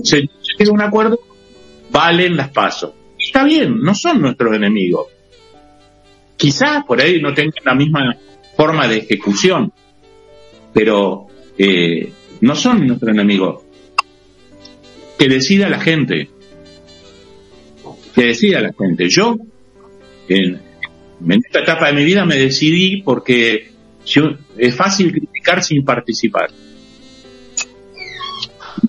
[0.03, 1.19] Se, se un acuerdo
[1.95, 2.93] valen las pasos.
[3.17, 5.07] Está bien, no son nuestros enemigos.
[6.37, 8.17] Quizás por ahí no tengan la misma
[8.57, 9.73] forma de ejecución,
[10.73, 13.63] pero eh, no son nuestros enemigos.
[15.17, 16.29] Que decida la gente.
[18.13, 19.09] Que decida la gente.
[19.09, 19.37] Yo,
[20.29, 20.61] en
[21.29, 23.71] esta etapa de mi vida me decidí porque
[24.59, 26.51] es fácil criticar sin participar.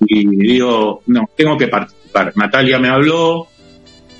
[0.08, 1.95] Y digo, no, tengo que participar.
[2.36, 3.48] Natalia me habló,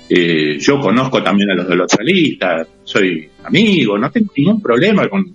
[0.08, 5.08] eh, yo conozco también a los de los lista, soy amigo, no tengo ningún problema
[5.08, 5.34] con...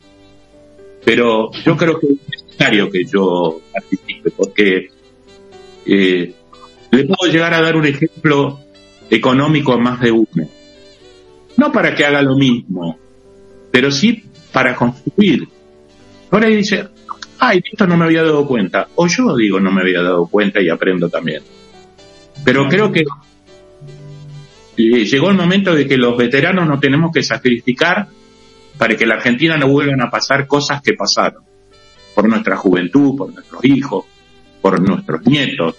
[1.03, 4.89] Pero yo creo que es necesario que yo participe, porque
[5.85, 6.33] eh,
[6.91, 8.59] le puedo llegar a dar un ejemplo
[9.09, 10.49] económico a más de uno.
[11.57, 12.97] No para que haga lo mismo,
[13.71, 15.47] pero sí para construir.
[16.29, 16.87] Ahora dice,
[17.39, 18.87] ay, esto no me había dado cuenta.
[18.95, 21.41] O yo digo, no me había dado cuenta y aprendo también.
[22.43, 23.03] Pero creo que
[24.75, 28.07] llegó el momento de que los veteranos no tenemos que sacrificar
[28.77, 31.43] para que la Argentina no vuelvan a pasar cosas que pasaron.
[32.15, 34.05] Por nuestra juventud, por nuestros hijos,
[34.61, 35.75] por nuestros nietos.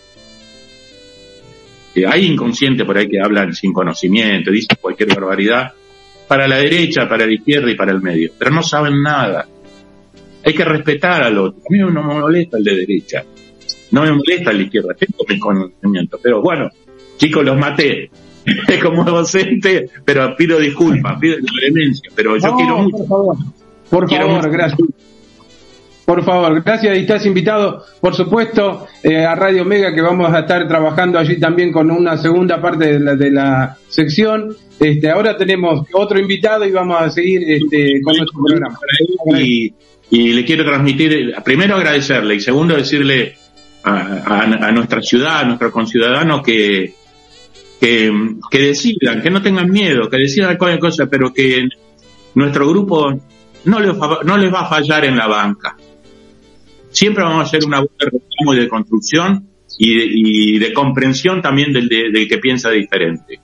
[1.95, 5.73] Eh, hay inconscientes por ahí que hablan sin conocimiento, dicen cualquier barbaridad,
[6.27, 9.47] para la derecha, para la izquierda y para el medio, pero no saben nada.
[10.45, 11.61] Hay que respetar al otro.
[11.61, 13.25] A mí no me molesta el de derecha,
[13.91, 16.71] no me molesta de izquierda, tengo mi conocimiento, pero bueno,
[17.17, 18.11] chicos, los maté.
[18.83, 22.97] como docente, pero pido disculpas, pido clemencia, pero yo quiero mucho.
[22.99, 23.37] Por favor,
[23.89, 24.81] por favor gracias.
[26.05, 26.97] Por favor, gracias.
[26.97, 31.39] Y estás invitado, por supuesto, eh, a Radio Mega, que vamos a estar trabajando allí
[31.39, 34.55] también con una segunda parte de la, de la sección.
[34.81, 38.79] Este, ahora tenemos otro invitado y vamos a seguir este, con nuestro programa.
[39.39, 39.73] Y,
[40.11, 43.37] y, le quiero transmitir, primero agradecerle y segundo decirle
[43.85, 46.95] a, a, nuestra ciudad, a nuestros conciudadanos que,
[47.81, 48.13] que,
[48.51, 51.69] que, decidan, que no tengan miedo, que decidan cualquier cosa, pero que
[52.35, 53.13] nuestro grupo
[53.65, 55.77] no les, no les va a fallar en la banca
[56.93, 60.73] siempre vamos a hacer una voz de reclamo y de construcción y de, y de
[60.73, 63.41] comprensión también del, del, que piensa diferente.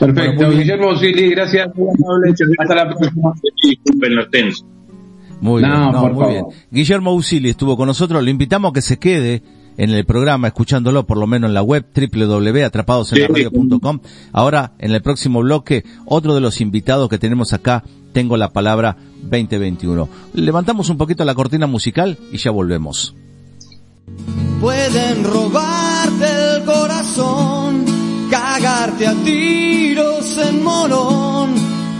[0.00, 1.68] Perfecto, Guillermo Usili, gracias.
[2.58, 3.32] Hasta la próxima.
[3.62, 4.66] Disculpen los tensos.
[5.42, 6.46] Muy bien, no, muy bien.
[6.70, 9.42] Guillermo Usili estuvo con nosotros, le invitamos a que se quede
[9.76, 13.98] en el programa escuchándolo por lo menos en la web www.atrapadosenlaradio.com.
[14.32, 18.96] Ahora, en el próximo bloque, otro de los invitados que tenemos acá, tengo la palabra
[19.22, 20.08] 2021.
[20.34, 23.16] Levantamos un poquito la cortina musical y ya volvemos.
[24.60, 27.84] Pueden robarte el corazón,
[28.30, 31.31] cagarte a tiros en morón,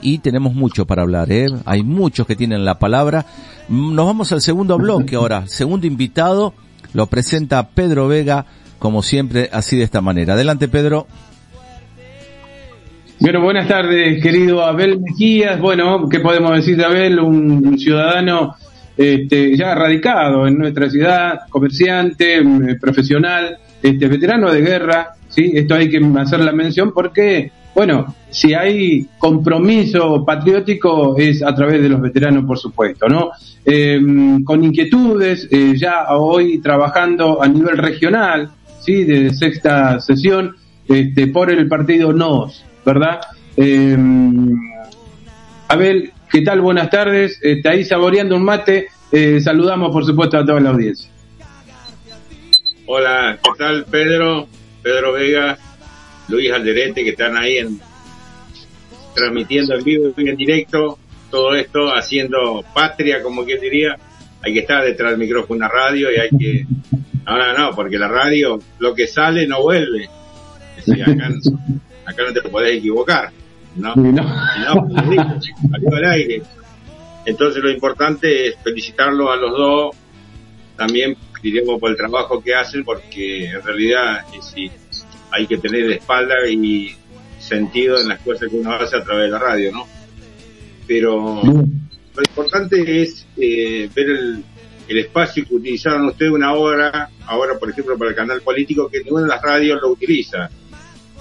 [0.02, 1.46] y tenemos mucho para hablar, ¿eh?
[1.64, 3.24] Hay muchos que tienen la palabra.
[3.68, 5.46] Nos vamos al segundo bloque ahora.
[5.46, 6.54] Segundo invitado
[6.92, 8.46] lo presenta Pedro Vega,
[8.80, 10.34] como siempre, así de esta manera.
[10.34, 11.06] Adelante, Pedro.
[13.24, 15.58] Bueno, buenas tardes, querido Abel Mejías.
[15.58, 17.18] Bueno, ¿qué podemos decir de Abel?
[17.18, 18.54] Un ciudadano
[18.98, 25.14] este, ya radicado en nuestra ciudad, comerciante, mm, profesional, este, veterano de guerra.
[25.30, 25.52] ¿sí?
[25.54, 31.81] Esto hay que hacer la mención porque, bueno, si hay compromiso patriótico es a través
[31.81, 33.31] de los veteranos, por supuesto, ¿no?
[33.64, 38.50] Em, con inquietudes, eh, ya hoy trabajando a nivel regional,
[38.81, 39.04] ¿sí?
[39.04, 40.56] De sexta sesión,
[40.87, 42.64] este, por el partido NOS.
[42.85, 43.20] ¿Verdad?
[43.56, 43.96] Eh,
[45.68, 46.60] Abel, ¿qué tal?
[46.60, 47.38] Buenas tardes.
[47.42, 48.88] Está ahí saboreando un mate.
[49.10, 51.10] Eh, saludamos, por supuesto, a toda la audiencia.
[52.87, 54.46] Hola, ¿qué tal, Pedro?
[54.82, 55.58] Pedro Vega,
[56.28, 57.80] Luis Alderete, que están ahí en,
[59.14, 60.98] transmitiendo en vivo y en directo
[61.30, 63.96] todo esto, haciendo patria, como quien diría,
[64.42, 66.66] hay que estar detrás del micrófono una radio y hay que...
[67.24, 70.10] Ahora no, porque la radio, lo que sale no vuelve.
[72.07, 73.31] No te podés equivocar.
[73.77, 73.94] ¿no?
[73.96, 74.23] No, no
[75.71, 76.42] salió al aire.
[77.27, 79.96] Entonces lo importante es felicitarlo a los dos,
[80.77, 84.71] también diremos por el trabajo que hacen, porque en realidad sí,
[85.31, 86.94] hay que tener espalda y
[87.38, 89.87] sentido en las cosas que uno hace a través de la radio, ¿no?
[90.87, 94.44] Pero lo importante es eh, ver el,
[94.87, 99.23] espacio que utilizaron ustedes una hora, ahora por ejemplo para el canal político, que ninguna
[99.23, 100.50] de las radios lo utiliza.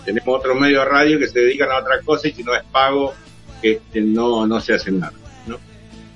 [0.05, 2.63] Tenemos otros medios de radio que se dedican a otra cosa y si no es
[2.63, 3.13] pago,
[3.61, 5.13] este, no, no se hace nada.
[5.47, 5.57] ¿no?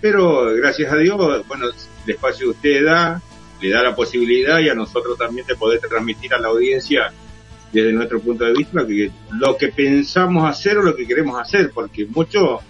[0.02, 3.22] Pero gracias a Dios, bueno, el espacio que usted da,
[3.62, 7.12] le da la posibilidad y a nosotros también de poder transmitir a la audiencia
[7.72, 11.40] desde nuestro punto de vista lo que, lo que pensamos hacer o lo que queremos
[11.40, 12.62] hacer, porque muchos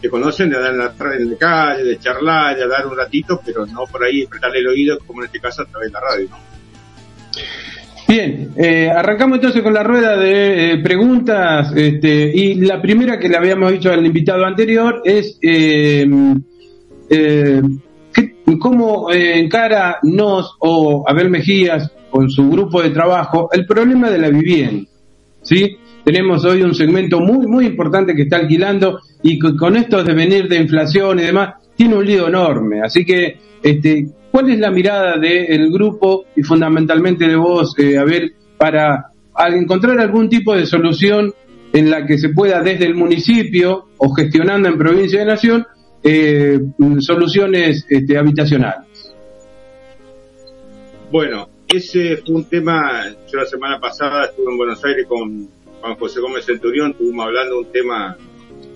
[0.00, 3.40] te conocen de dar en la, en la calle, de charlar, de dar un ratito,
[3.44, 6.00] pero no por ahí prestarle el oído, como en este caso a través de la
[6.00, 6.38] radio, ¿no?
[8.08, 13.28] Bien, eh, arrancamos entonces con la rueda de eh, preguntas este, y la primera que
[13.28, 16.08] le habíamos dicho al invitado anterior es eh,
[17.10, 17.62] eh
[18.60, 24.30] ¿cómo encara nos o Abel Mejías con su grupo de trabajo el problema de la
[24.30, 24.88] vivienda?
[25.42, 25.76] ¿Sí?
[26.04, 30.48] Tenemos hoy un segmento muy, muy importante que está alquilando y con, esto de venir
[30.48, 32.80] de inflación y demás, tiene un lío enorme.
[32.80, 38.04] Así que, este, ¿cuál es la mirada del grupo y fundamentalmente de vos, eh, a
[38.04, 39.06] ver, para
[39.48, 41.32] encontrar algún tipo de solución
[41.72, 45.66] en la que se pueda desde el municipio o gestionando en provincia de nación
[46.02, 46.60] eh,
[46.98, 49.14] soluciones este, habitacionales?
[51.10, 55.48] Bueno, ese fue un tema, yo la semana pasada estuve en Buenos Aires con
[55.80, 58.14] Juan José Gómez Centurión, estuvimos hablando de un tema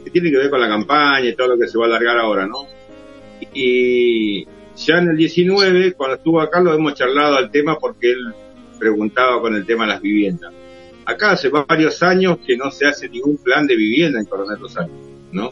[0.03, 2.17] que tiene que ver con la campaña y todo lo que se va a alargar
[2.17, 2.65] ahora, ¿no?
[3.53, 4.47] Y
[4.87, 8.35] ya en el 19, cuando estuvo acá, lo hemos charlado al tema porque él
[8.79, 10.53] preguntaba con el tema de las viviendas.
[11.05, 14.95] Acá hace varios años que no se hace ningún plan de vivienda en Coronel Rosario,
[15.33, 15.51] ¿no?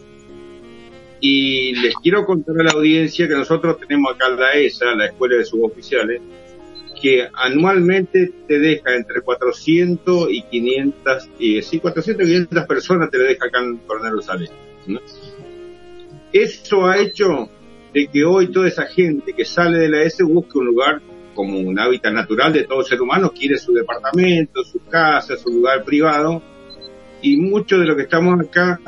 [1.21, 5.37] Y les quiero contar a la audiencia que nosotros tenemos acá la ESA, la Escuela
[5.37, 6.21] de Suboficiales,
[7.01, 13.19] que anualmente te deja entre 400 y 500, y sí, 400 y 500 personas te
[13.19, 14.51] deja acá en Coronel Rosales.
[16.33, 17.49] Eso ha hecho
[17.93, 21.01] de que hoy toda esa gente que sale de la S busque un lugar
[21.35, 25.85] como un hábitat natural de todo ser humano, quiere su departamento, su casa, su lugar
[25.85, 26.43] privado,
[27.23, 28.81] y muchos de los que estamos acá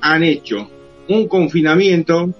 [0.00, 0.68] han hecho
[1.08, 2.32] un confinamiento,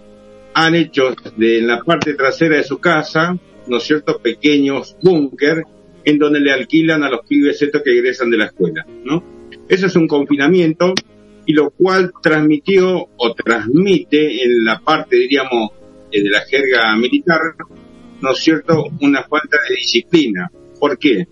[0.52, 5.64] han hecho de la parte trasera de su casa ¿no es cierto?, pequeños búnker
[6.04, 9.22] en donde le alquilan a los pibes estos que egresan de la escuela, ¿no?
[9.68, 10.94] Eso es un confinamiento
[11.46, 15.70] y lo cual transmitió o transmite en la parte, diríamos,
[16.22, 17.40] de la jerga militar,
[18.20, 20.50] ¿no es cierto?, una falta de disciplina.
[20.78, 21.26] ¿Por qué?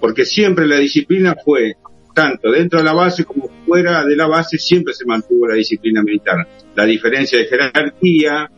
[0.00, 1.76] Porque siempre la disciplina fue,
[2.14, 6.02] tanto dentro de la base como fuera de la base, siempre se mantuvo la disciplina
[6.02, 6.46] militar.
[6.74, 8.50] La diferencia de jerarquía,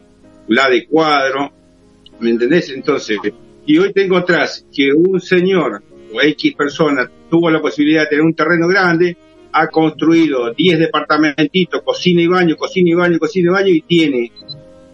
[0.49, 1.53] la de cuadro,
[2.20, 2.70] ¿Me entendés?
[2.70, 3.18] Entonces,
[3.66, 5.82] y hoy tengo atrás que un señor
[6.12, 9.16] o X persona tuvo la posibilidad de tener un terreno grande,
[9.53, 14.32] ha construido 10 departamentitos, cocina y baño, cocina y baño, cocina y baño, y tiene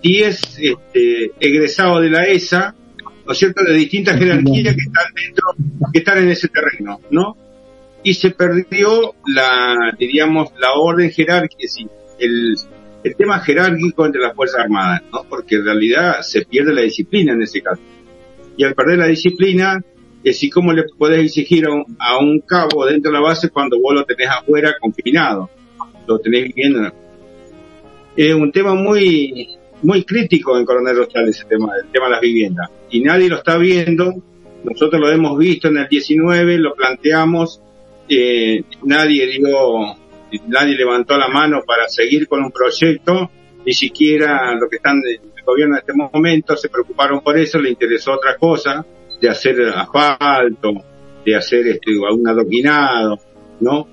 [0.03, 2.75] 10 este, egresados de la ESA,
[3.27, 5.45] ¿no es cierto?, de distintas jerarquías que están dentro,
[5.93, 7.37] que están en ese terreno, ¿no?
[8.03, 11.63] Y se perdió la, diríamos, la orden jerárquica,
[12.19, 12.55] el,
[13.05, 15.25] el tema jerárquico entre las Fuerzas Armadas, ¿no?
[15.29, 17.83] Porque en realidad se pierde la disciplina en ese caso.
[18.57, 19.83] Y al perder la disciplina,
[20.23, 23.95] es así como le puedes exigir a un, cabo dentro de la base cuando vos
[23.95, 25.49] lo tenés afuera confinado,
[26.07, 26.93] lo tenés viviendo.
[28.17, 29.49] Es un tema muy,
[29.83, 32.71] muy crítico en Coronel Rosales ese tema, el tema de las viviendas.
[32.91, 34.15] Y nadie lo está viendo.
[34.65, 37.61] Nosotros lo hemos visto en el 19, lo planteamos,
[38.09, 39.97] eh, nadie dio
[40.47, 43.31] nadie levantó la mano para seguir con un proyecto,
[43.65, 47.59] ni siquiera los que están en el gobierno en este momento se preocuparon por eso,
[47.59, 48.85] le interesó otra cosa,
[49.21, 50.73] de hacer asfalto,
[51.25, 53.19] de hacer este, un adoquinado,
[53.61, 53.89] ¿no?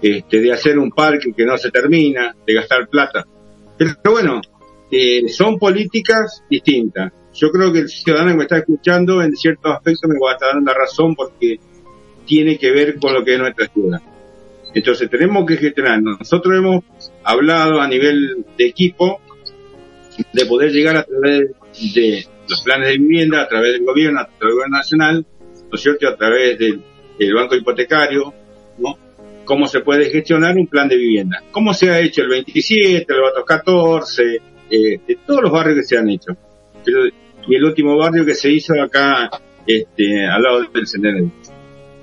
[0.00, 3.26] Este, de hacer un parque que no se termina, de gastar plata.
[3.76, 4.40] Pero bueno,
[4.90, 7.12] eh, son políticas distintas.
[7.34, 10.34] Yo creo que el ciudadano que me está escuchando en ciertos aspectos me va a
[10.34, 11.58] estar dando la razón porque
[12.26, 14.00] tiene que ver con lo que es nuestra ciudad.
[14.74, 16.02] Entonces tenemos que gestionar.
[16.02, 16.84] Nosotros hemos
[17.24, 19.20] hablado a nivel de equipo
[20.32, 21.50] de poder llegar a través
[21.94, 25.26] de los planes de vivienda, a través del gobierno, a través del gobierno nacional,
[25.70, 26.82] ¿no es cierto?, a través del,
[27.34, 28.32] Banco Hipotecario,
[28.78, 28.96] ¿no?
[29.44, 31.42] cómo se puede gestionar un plan de vivienda.
[31.50, 34.40] ¿Cómo se ha hecho el 27, el Batos 14,
[34.70, 36.36] eh, de todos los barrios que se han hecho?
[37.48, 39.30] y el último barrio que se hizo acá
[39.66, 41.30] este, al lado del sendero.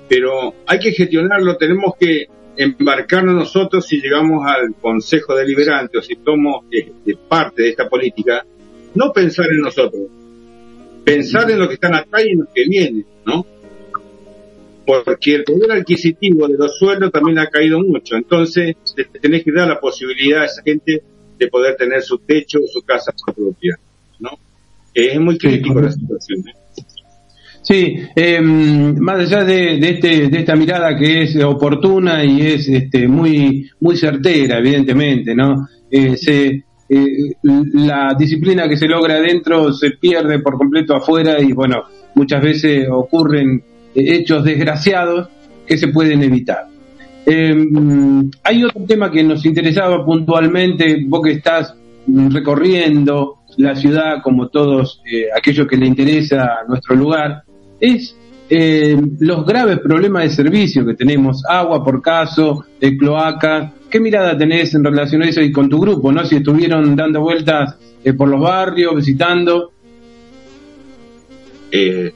[0.08, 6.16] Pero hay que gestionarlo, tenemos que embarcarnos nosotros si llegamos al Consejo Deliberante o si
[6.24, 8.44] somos este, parte de esta política,
[8.94, 10.02] no pensar en nosotros,
[11.04, 13.46] pensar en lo que están atrás y en lo que viene, ¿no?
[14.86, 18.76] Porque el poder adquisitivo de los sueldos también ha caído mucho, entonces
[19.20, 21.02] tenés que dar la posibilidad a esa gente
[21.38, 23.78] de poder tener su techo, su casa propia,
[24.20, 24.30] ¿no?
[24.92, 26.40] Es muy crítico la situación.
[26.48, 26.82] ¿eh?
[27.62, 33.08] Sí, eh, más allá de, este, de esta mirada que es oportuna y es este,
[33.08, 35.66] muy, muy certera, evidentemente, ¿no?
[35.90, 41.52] Eh, se, eh, la disciplina que se logra adentro se pierde por completo afuera y
[41.52, 41.82] bueno,
[42.14, 43.64] muchas veces ocurren
[43.94, 45.28] hechos desgraciados
[45.66, 46.75] que se pueden evitar.
[47.26, 51.74] Em, hay otro tema que nos interesaba puntualmente, vos que estás
[52.06, 55.02] recorriendo la ciudad como todos
[55.36, 57.42] aquellos que le interesa nuestro lugar,
[57.80, 58.16] es
[58.48, 63.72] eh, los graves problemas de servicio que tenemos, agua por caso, de cloaca.
[63.90, 66.24] ¿Qué mirada tenés en relación a eso y con tu grupo, no?
[66.24, 69.72] Si estuvieron dando vueltas eh, por los barrios, visitando.
[71.72, 72.12] Eh,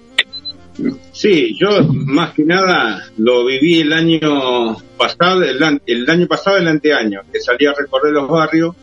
[1.21, 7.21] sí, yo más que nada lo viví el año pasado, el, año pasado, el anteaño,
[7.31, 8.75] que salía a recorrer los barrios,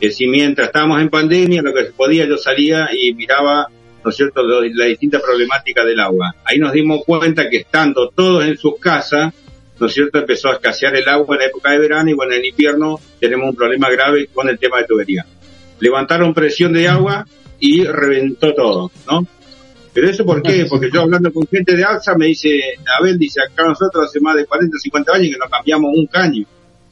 [0.00, 3.68] que si mientras estábamos en pandemia, lo que se podía, yo salía y miraba
[4.02, 6.34] ¿no es cierto?, la distinta problemática del agua.
[6.44, 9.34] Ahí nos dimos cuenta que estando todos en sus casas,
[9.78, 12.32] ¿no es cierto?, empezó a escasear el agua en la época de verano y bueno,
[12.32, 15.26] en invierno tenemos un problema grave con el tema de tubería.
[15.78, 17.26] Levantaron presión de agua
[17.60, 19.26] y reventó todo, ¿no?
[19.92, 20.66] Pero eso por qué?
[20.68, 22.60] Porque yo hablando con gente de AXA me dice,
[22.98, 26.06] Abel dice, acá nosotros hace más de 40 o 50 años que no cambiamos un
[26.06, 26.46] caño.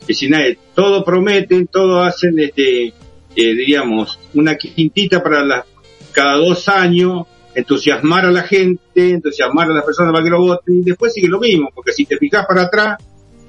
[0.07, 2.93] Que si nadie, todo prometen, todo hacen, este, eh,
[3.35, 5.65] diríamos, una quintita para las
[6.13, 10.79] cada dos años entusiasmar a la gente, entusiasmar a las personas para que lo voten
[10.79, 12.97] y después sigue lo mismo, porque si te fijas para atrás,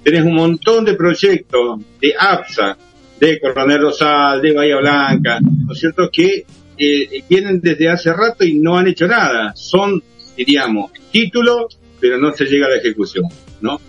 [0.04, 2.78] tenés un montón de proyectos de APSA,
[3.20, 6.46] de Coronel Rosal, de Bahía Blanca, ¿no es cierto?, que
[6.78, 9.54] eh, vienen desde hace rato y no han hecho nada.
[9.56, 10.02] Son,
[10.36, 13.26] diríamos, títulos, pero no se llega a la ejecución,
[13.62, 13.80] ¿no?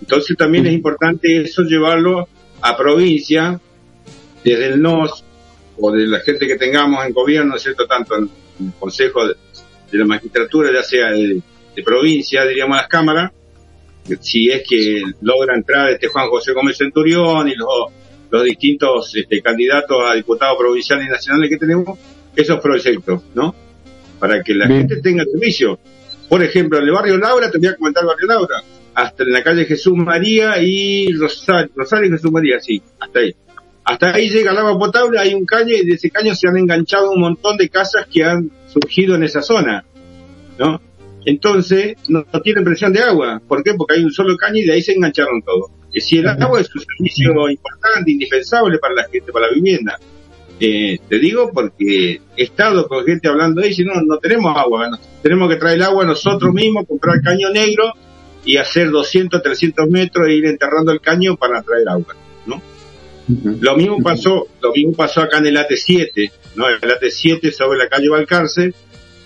[0.00, 2.28] Entonces también es importante eso llevarlo
[2.60, 3.60] a provincia,
[4.44, 5.24] desde el NOS,
[5.78, 7.86] o de la gente que tengamos en gobierno, ¿cierto?
[7.86, 8.30] Tanto en
[8.60, 9.36] el Consejo de,
[9.92, 11.42] la Magistratura, ya sea de,
[11.84, 13.32] provincia, diríamos las cámaras,
[14.20, 17.68] si es que logra entrar este Juan José Gómez Centurión y los,
[18.30, 21.98] los distintos este, candidatos a diputados provinciales y nacionales que tenemos,
[22.36, 23.54] esos proyectos, ¿no?
[24.18, 25.78] Para que la gente tenga servicio.
[26.28, 28.62] Por ejemplo, en el barrio Laura, te voy a comentar el barrio Laura,
[28.94, 33.34] hasta en la calle Jesús María y Rosario, Rosario y Jesús María, sí, hasta ahí.
[33.84, 36.56] Hasta ahí llega el agua potable, hay un caño y de ese caño se han
[36.56, 39.84] enganchado un montón de casas que han surgido en esa zona,
[40.58, 40.80] ¿no?
[41.24, 43.40] Entonces, no, tienen presión de agua.
[43.46, 43.74] ¿Por qué?
[43.74, 45.70] Porque hay un solo caño y de ahí se engancharon todos.
[45.94, 49.98] Si el agua es un servicio importante, indispensable para la gente, para la vivienda.
[50.64, 54.56] Eh, te digo porque he estado con gente hablando de eso y no, no tenemos
[54.56, 54.96] agua.
[55.20, 57.92] tenemos que traer el agua nosotros mismos, comprar caño negro
[58.44, 62.14] y hacer 200, 300 metros e ir enterrando el caño para traer agua,
[62.46, 62.62] ¿no?
[63.60, 66.68] Lo mismo pasó, lo mismo pasó acá en el AT7, ¿no?
[66.68, 68.72] El AT7 sobre la calle Valcárcel,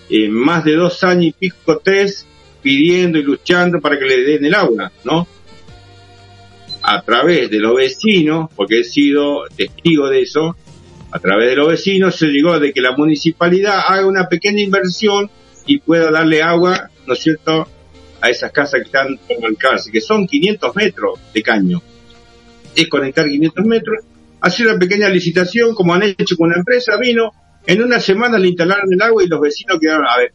[0.09, 2.25] eh, más de dos años y pico, tres,
[2.63, 5.27] pidiendo y luchando para que le den el agua, ¿no?
[6.81, 10.55] A través de los vecinos, porque he sido testigo de eso,
[11.11, 15.29] a través de los vecinos se llegó de que la municipalidad haga una pequeña inversión
[15.65, 17.67] y pueda darle agua, ¿no es cierto?,
[18.19, 21.81] a esas casas que están en Valcárcel, que son 500 metros de caño.
[22.75, 23.97] Es conectar 500 metros,
[24.41, 27.31] hacer una pequeña licitación, como han hecho con una empresa, vino,
[27.65, 30.33] en una semana le instalaron el agua y los vecinos quedaron, a ver,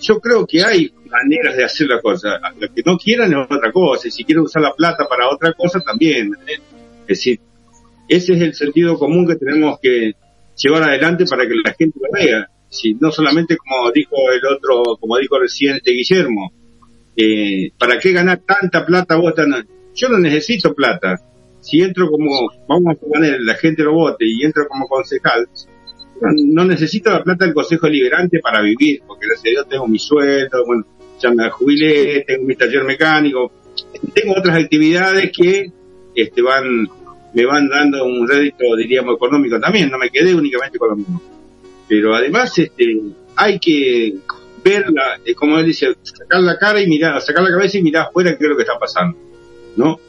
[0.00, 3.72] yo creo que hay maneras de hacer la cosa, lo que no quieran es otra
[3.72, 6.60] cosa, y si quieren usar la plata para otra cosa también, es
[7.06, 7.40] decir,
[8.08, 10.12] ese es el sentido común que tenemos que
[10.56, 14.96] llevar adelante para que la gente lo vea, si no solamente como dijo el otro,
[14.98, 16.52] como dijo recién este Guillermo,
[17.16, 19.34] eh, ¿para qué ganar tanta plata vos?
[19.34, 19.66] Tan...
[19.94, 21.16] Yo no necesito plata,
[21.60, 25.48] si entro como, vamos a poner, la gente lo vote y entro como concejal,
[26.20, 30.64] no necesito la plata del Consejo Liberante para vivir, porque gracias a tengo mi sueldo,
[30.66, 30.84] bueno,
[31.20, 33.52] ya me jubilé, tengo mi taller mecánico,
[34.14, 35.70] tengo otras actividades que
[36.14, 36.88] este van
[37.34, 41.22] me van dando un rédito, diríamos, económico también, no me quedé únicamente con lo mismo.
[41.88, 43.00] Pero además este
[43.36, 44.14] hay que
[44.62, 48.36] verla, como él dice, sacar la cara y mirar, sacar la cabeza y mirar afuera
[48.36, 49.16] qué es lo que está pasando,
[49.76, 50.00] ¿no?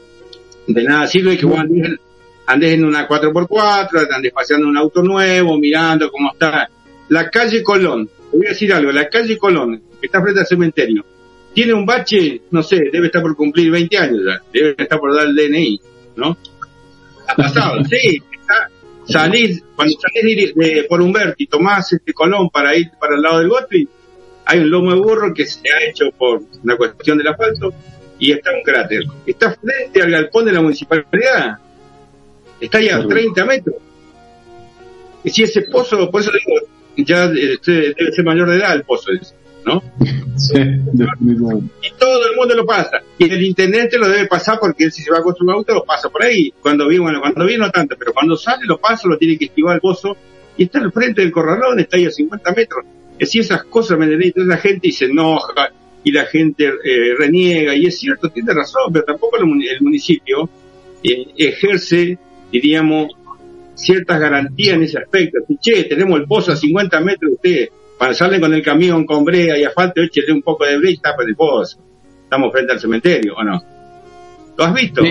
[0.66, 6.10] De nada sirve que vos andes, en una 4x4, andes paseando un auto nuevo, mirando
[6.10, 6.68] cómo está.
[7.08, 10.46] La calle Colón, te voy a decir algo, la calle Colón, que está frente al
[10.46, 11.04] cementerio,
[11.54, 15.14] tiene un bache, no sé, debe estar por cumplir 20 años ya, debe estar por
[15.14, 15.80] dar el DNI,
[16.16, 16.36] ¿no?
[17.30, 18.68] Ha pasado, sí, está,
[19.06, 23.38] salís, cuando salís de, por Humberto y tomás este Colón para ir para el lado
[23.38, 23.88] del Gotri,
[24.46, 27.72] hay un lomo de burro que se ha hecho por una cuestión del asfalto
[28.18, 29.04] y está un cráter.
[29.24, 31.58] Está frente al galpón de la municipalidad.
[32.60, 33.76] Está ahí a 30 metros.
[35.22, 36.60] Y si ese pozo, por eso digo,
[36.96, 39.34] ya este, debe ser mayor de edad el pozo ese.
[39.64, 39.82] ¿No?
[40.36, 43.02] Sí, y todo el mundo lo pasa.
[43.18, 45.84] Y el intendente lo debe pasar porque él si se va con su auto lo
[45.84, 46.52] pasa por ahí.
[46.60, 49.46] Cuando viene, bueno, cuando viene no tanto, pero cuando sale lo pasa, lo tiene que
[49.46, 50.16] esquivar el pozo
[50.56, 52.84] y está al frente del corralón, está ahí a 50 metros.
[53.18, 55.70] Es si esas cosas me entonces la gente y se enoja
[56.02, 60.48] y la gente eh, reniega y es cierto, tiene razón, pero tampoco el, municipio
[61.02, 62.18] eh, ejerce,
[62.50, 63.12] diríamos,
[63.74, 65.38] ciertas garantías en ese aspecto.
[65.60, 67.68] che, tenemos el pozo a 50 metros de usted,
[68.00, 70.96] cuando salen con el camión con brea y asfalto, échele un poco de brea y
[70.96, 71.80] tapa el pozo.
[72.22, 73.62] Estamos frente al cementerio, ¿o no?
[74.56, 75.02] ¿Lo has visto?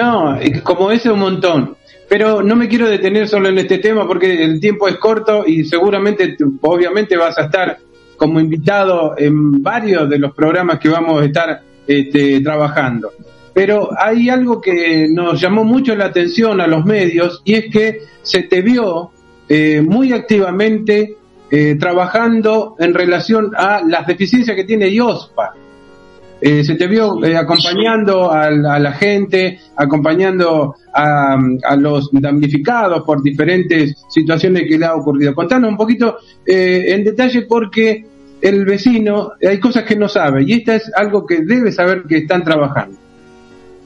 [0.00, 1.76] No, como ese un montón.
[2.08, 5.64] Pero no me quiero detener solo en este tema porque el tiempo es corto y
[5.64, 7.78] seguramente, obviamente, vas a estar
[8.16, 13.10] como invitado en varios de los programas que vamos a estar este, trabajando.
[13.52, 18.02] Pero hay algo que nos llamó mucho la atención a los medios y es que
[18.22, 19.10] se te vio
[19.48, 21.16] eh, muy activamente
[21.50, 25.54] eh, trabajando en relación a las deficiencias que tiene IOSPA.
[26.40, 31.36] Eh, se te vio acompañando a, la gente, acompañando a,
[31.76, 35.34] los damnificados por diferentes situaciones que le ha ocurrido.
[35.34, 38.04] Contanos un poquito en detalle porque
[38.40, 42.18] el vecino hay cosas que no sabe y esta es algo que debe saber que
[42.18, 42.96] están trabajando.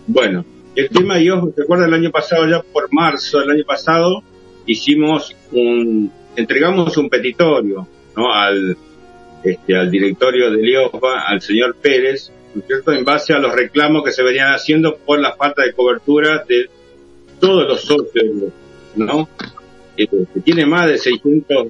[0.09, 0.45] Bueno,
[0.75, 4.23] el tema IOSPA, recuerda el año pasado, ya por marzo del año pasado,
[4.67, 7.87] hicimos un, entregamos un petitorio,
[8.17, 8.33] ¿no?
[8.33, 8.77] Al,
[9.43, 12.93] este, al directorio de Liopa, al señor Pérez, ¿no cierto?
[12.93, 16.69] En base a los reclamos que se venían haciendo por la falta de cobertura de
[17.41, 18.53] todos los socios,
[18.97, 19.29] ¿no?
[19.97, 20.09] que
[20.43, 21.67] tiene más de 600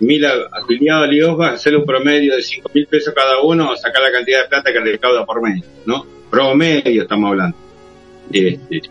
[0.00, 4.12] mil afiliados a Liosba, hacer un promedio de 5 mil pesos cada uno, sacar la
[4.12, 6.06] cantidad de plata que recauda por mes, ¿no?
[6.30, 7.56] Promedio estamos hablando.
[8.30, 8.82] Este,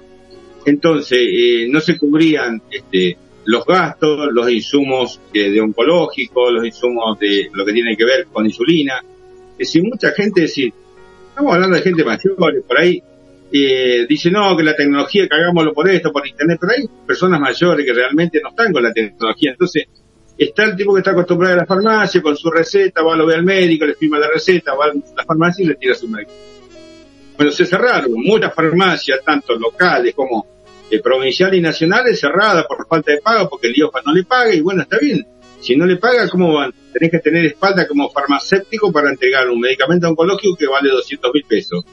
[0.65, 3.17] entonces, eh, no se cubrían este,
[3.48, 8.45] los gastos, los insumos de oncológico, los insumos de lo que tiene que ver con
[8.45, 9.02] insulina.
[9.54, 10.74] Es decir, mucha gente, decir,
[11.30, 13.02] estamos hablando de gente mayor, por ahí
[13.50, 17.39] eh, dice, no, que la tecnología, que hagámoslo por esto, por internet, pero hay personas
[17.39, 19.52] mayores que realmente no están con la tecnología.
[19.52, 19.86] Entonces,
[20.38, 23.36] está el tipo que está acostumbrado a la farmacia con su receta, va, lo ve
[23.36, 26.32] al médico, le firma la receta, va a la farmacia y le tira su médico.
[27.38, 30.57] Bueno, se cerraron muchas farmacias, tanto locales como
[30.89, 34.23] eh, provincial y nacional es cerrada por falta de pago porque el IOFA no le
[34.23, 35.25] paga y bueno, está bien.
[35.59, 36.73] Si no le paga, ¿cómo van?
[36.93, 41.43] Tenés que tener espalda como farmacéutico para entregar un medicamento oncológico que vale 200 mil
[41.43, 41.83] pesos.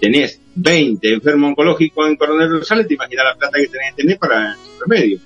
[0.00, 4.18] Tenés 20 enfermos oncológicos en Coronel Rosales, te imaginas la plata que tenés que tener
[4.18, 5.20] para el remedio.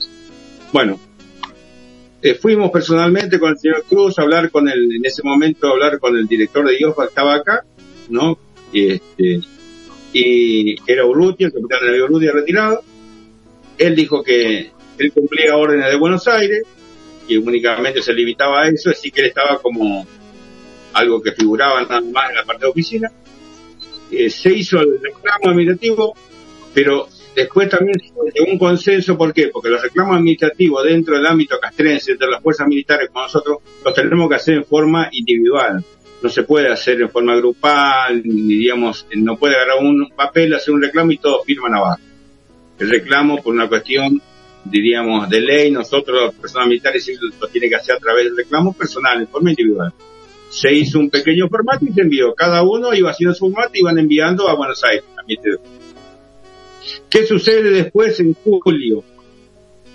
[0.73, 1.01] Bueno,
[2.21, 5.99] eh, fuimos personalmente con el señor Cruz a hablar con el, en ese momento, hablar
[5.99, 7.65] con el director de IOFA estaba acá,
[8.09, 8.39] ¿no?
[8.73, 9.41] Este,
[10.13, 12.83] y era Urrutia, el capitán de Urrutia retirado,
[13.79, 16.63] él dijo que él cumplía órdenes de Buenos Aires
[17.29, 20.07] y únicamente se limitaba a eso, así que él estaba como
[20.93, 23.11] algo que figuraba nada más en la parte de oficina.
[24.11, 26.15] Eh, se hizo el reclamo administrativo,
[26.73, 29.49] pero después también se un consenso, ¿por qué?
[29.49, 33.95] Porque los reclamos administrativos dentro del ámbito castrense, de las fuerzas militares como nosotros, los
[33.95, 35.85] tenemos que hacer en forma individual.
[36.23, 40.73] No se puede hacer en forma grupal, ni digamos, no puede agarrar un papel, hacer
[40.73, 42.06] un reclamo y todos firman abajo
[42.79, 44.21] el reclamo por una cuestión,
[44.65, 47.11] diríamos, de ley, nosotros, personas militares,
[47.41, 49.93] lo tiene que hacer a través del reclamo personal, en forma individual.
[50.51, 52.35] Se hizo un pequeño formato y se envió.
[52.35, 55.05] Cada uno iba haciendo su formato y iban enviando a Buenos Aires.
[57.11, 59.03] ¿Qué sucede después en julio?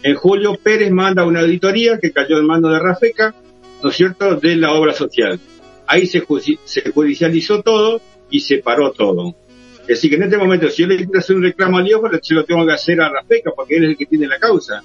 [0.04, 3.36] En julio Pérez manda una auditoría que cayó en mano de Rafeca,
[3.84, 5.40] ¿no es cierto?, de la obra social.
[5.88, 6.24] Ahí se,
[6.64, 9.36] se judicializó todo y se paró todo.
[9.82, 12.02] Es decir, que en este momento, si yo le quiero hacer un reclamo a Dios,
[12.22, 14.82] se lo tengo que hacer a Rafeca, porque él es el que tiene la causa.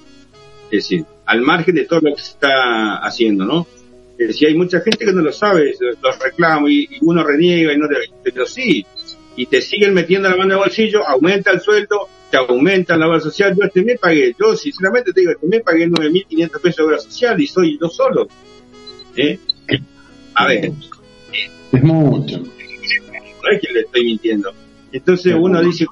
[0.65, 3.67] Es decir, al margen de todo lo que se está haciendo, ¿no?
[4.17, 7.77] Es decir, hay mucha gente que no lo sabe, los reclamos, y, uno reniega, y
[7.77, 7.87] no
[8.23, 8.85] pero sí,
[9.35, 13.07] y te siguen metiendo la mano en el bolsillo, aumenta el sueldo, te aumenta la
[13.07, 13.55] obra social.
[13.55, 16.99] Yo este mes pagué, yo sinceramente te digo, este mes pagué 9.500 pesos de obra
[16.99, 18.27] social y soy yo solo.
[19.15, 19.37] ¿Eh?
[20.33, 20.71] A ver.
[21.71, 22.41] Es mucho
[23.47, 24.53] no es que le estoy mintiendo.
[24.91, 25.85] Entonces uno dice,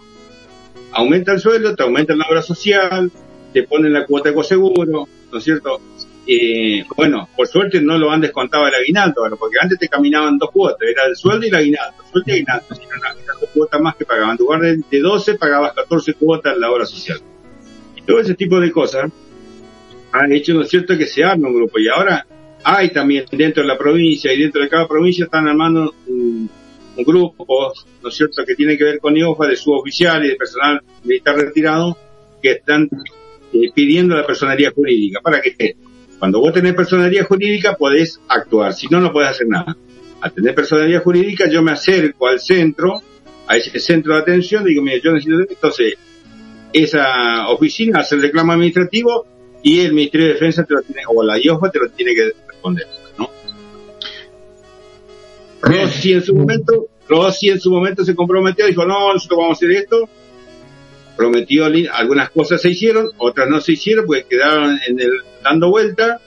[0.91, 3.11] aumenta el sueldo, te aumenta la obra social,
[3.53, 5.79] te ponen la cuota de coseguro, ¿no es cierto?
[6.27, 10.51] Eh, bueno, por suerte no lo han descontado el aguinaldo, porque antes te caminaban dos
[10.51, 14.05] cuotas, era el sueldo y el aguinaldo, sueldo y aguinaldo, eran dos cuotas más que
[14.05, 14.31] pagaban.
[14.31, 17.19] En lugar de, 12 pagabas 14 cuotas en la obra social.
[17.95, 19.11] Y todo ese tipo de cosas
[20.11, 21.77] han hecho, ¿no es cierto?, que se arme un grupo.
[21.77, 22.25] Y ahora
[22.63, 26.49] hay también dentro de la provincia y dentro de cada provincia están armando un,
[27.03, 27.45] grupo,
[28.01, 31.97] ¿no es cierto?, que tiene que ver con IOFA de suboficiales de personal militar retirado
[32.41, 32.89] que están
[33.53, 35.19] eh, pidiendo la personalidad jurídica.
[35.21, 35.75] ¿Para qué?
[36.19, 39.75] Cuando vos tenés personalidad jurídica podés actuar, si no, no podés hacer nada.
[40.21, 43.01] Al tener personalidad jurídica yo me acerco al centro,
[43.47, 45.95] a ese centro de atención, digo, mire, yo necesito, entonces,
[46.73, 49.25] esa oficina hace el reclamo administrativo
[49.61, 52.31] y el Ministerio de Defensa te lo tiene, o la IOFA te lo tiene que
[52.47, 52.87] responder.
[55.65, 59.57] Rossi en su momento, Rossi en su momento se comprometió, dijo, no, nosotros vamos a
[59.57, 60.07] hacer esto,
[61.17, 65.11] prometió, algunas cosas se hicieron, otras no se hicieron, pues quedaron en el,
[65.43, 66.19] dando vuelta.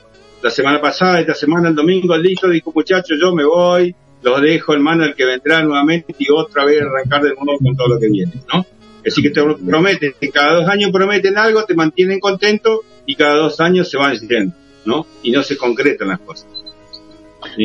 [0.42, 4.40] La semana pasada, esta semana, el domingo, el listo dijo, muchachos, yo me voy, los
[4.40, 7.88] dejo en mano al que vendrá nuevamente y otra vez arrancar de nuevo con todo
[7.88, 8.64] lo que viene, ¿no?
[9.06, 13.60] Así que te prometen, cada dos años prometen algo, te mantienen contento y cada dos
[13.60, 15.06] años se van diciendo, ¿no?
[15.22, 16.46] Y no se concretan las cosas.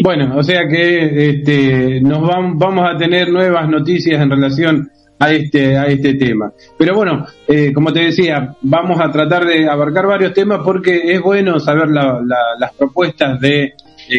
[0.04, 5.78] Bueno, o sea que este, nos vamos a tener nuevas noticias en relación a este,
[5.78, 6.52] a este tema.
[6.78, 11.22] Pero bueno, eh, como te decía, vamos a tratar de abarcar varios temas porque es
[11.22, 13.74] bueno saber las propuestas de,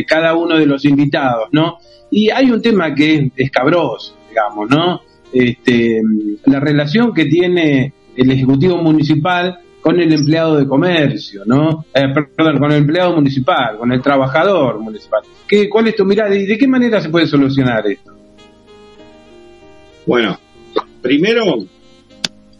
[0.07, 1.79] cada uno de los invitados, ¿no?
[2.11, 5.01] Y hay un tema que es escabroso, digamos, ¿no?
[5.33, 6.01] Este,
[6.47, 11.85] la relación que tiene el Ejecutivo Municipal con el empleado de comercio, ¿no?
[11.95, 15.21] Eh, perdón, con el empleado municipal, con el trabajador municipal.
[15.47, 18.13] ¿Qué, ¿Cuál es tu mirada y de qué manera se puede solucionar esto?
[20.07, 20.39] Bueno,
[21.05, 21.59] Primero,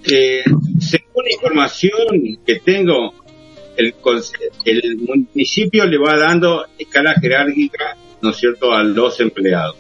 [0.05, 0.45] eh,
[0.79, 3.15] según la información que tengo,
[3.75, 3.95] el,
[4.67, 9.77] el municipio le va dando escala jerárquica, ¿no es cierto?, a los empleados.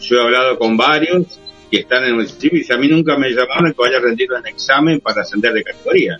[0.00, 1.40] Yo he hablado con varios
[1.72, 4.32] que están en el municipio y a mí nunca me llamaron que vaya a rendir
[4.32, 6.18] un examen para ascender de categoría.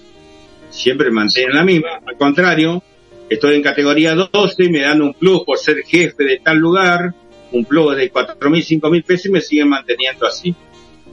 [0.72, 2.00] Siempre mantienen la misma.
[2.04, 2.82] Al contrario,
[3.28, 7.14] estoy en categoría 12 y me dan un plus por ser jefe de tal lugar,
[7.52, 10.54] un plus de 4 mil, 5 mil pesos y me siguen manteniendo así.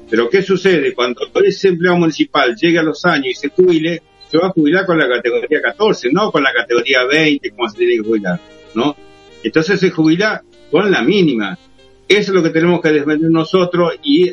[0.10, 0.94] Pero ¿qué sucede?
[0.94, 4.02] Cuando ese empleado municipal llegue a los años y se jubile,
[4.32, 7.78] se va a jubilar con la categoría 14, no con la categoría 20, como se
[7.78, 8.40] tiene que jubilar,
[8.74, 8.96] ¿no?
[9.44, 10.42] Entonces se jubila
[10.72, 11.60] con la mínima.
[12.08, 14.30] Eso es lo que tenemos que defender nosotros y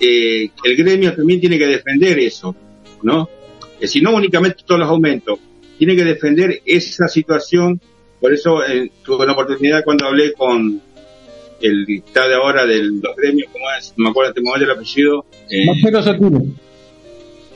[0.00, 2.54] eh, el gremio también tiene que defender eso,
[3.02, 3.30] ¿no?
[3.84, 5.38] Que si no únicamente todos los aumentos,
[5.76, 7.78] tiene que defender esa situación.
[8.18, 10.80] Por eso eh, tuve la oportunidad cuando hablé con
[11.60, 14.70] el está de ahora de los gremios, como es, no me acuerdo este momento el
[14.70, 15.26] apellido.
[15.50, 16.44] Eh, Marcelo Sotile.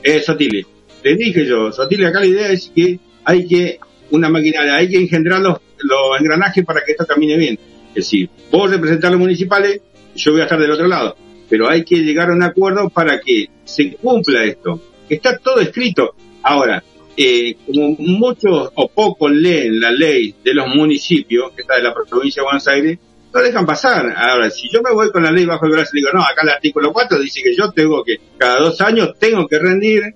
[0.03, 0.65] Eh, Sotile.
[1.03, 3.79] Le dije yo, Sotile, acá la idea es que hay que,
[4.11, 7.57] una maquinaria, hay que engendrar los, los engranajes para que esto camine bien.
[7.89, 9.81] Es decir, vos representar los municipales,
[10.15, 11.15] yo voy a estar del otro lado.
[11.49, 14.79] Pero hay que llegar a un acuerdo para que se cumpla esto.
[15.09, 16.15] Está todo escrito.
[16.43, 16.83] Ahora,
[17.17, 21.93] eh, como muchos o pocos leen la ley de los municipios, que está de la
[21.93, 22.99] provincia de Buenos Aires,
[23.33, 24.13] no dejan pasar.
[24.15, 26.41] Ahora, si yo me voy con la ley bajo el brazo y digo, no, acá
[26.43, 30.15] el artículo 4 dice que yo tengo que, cada dos años tengo que rendir,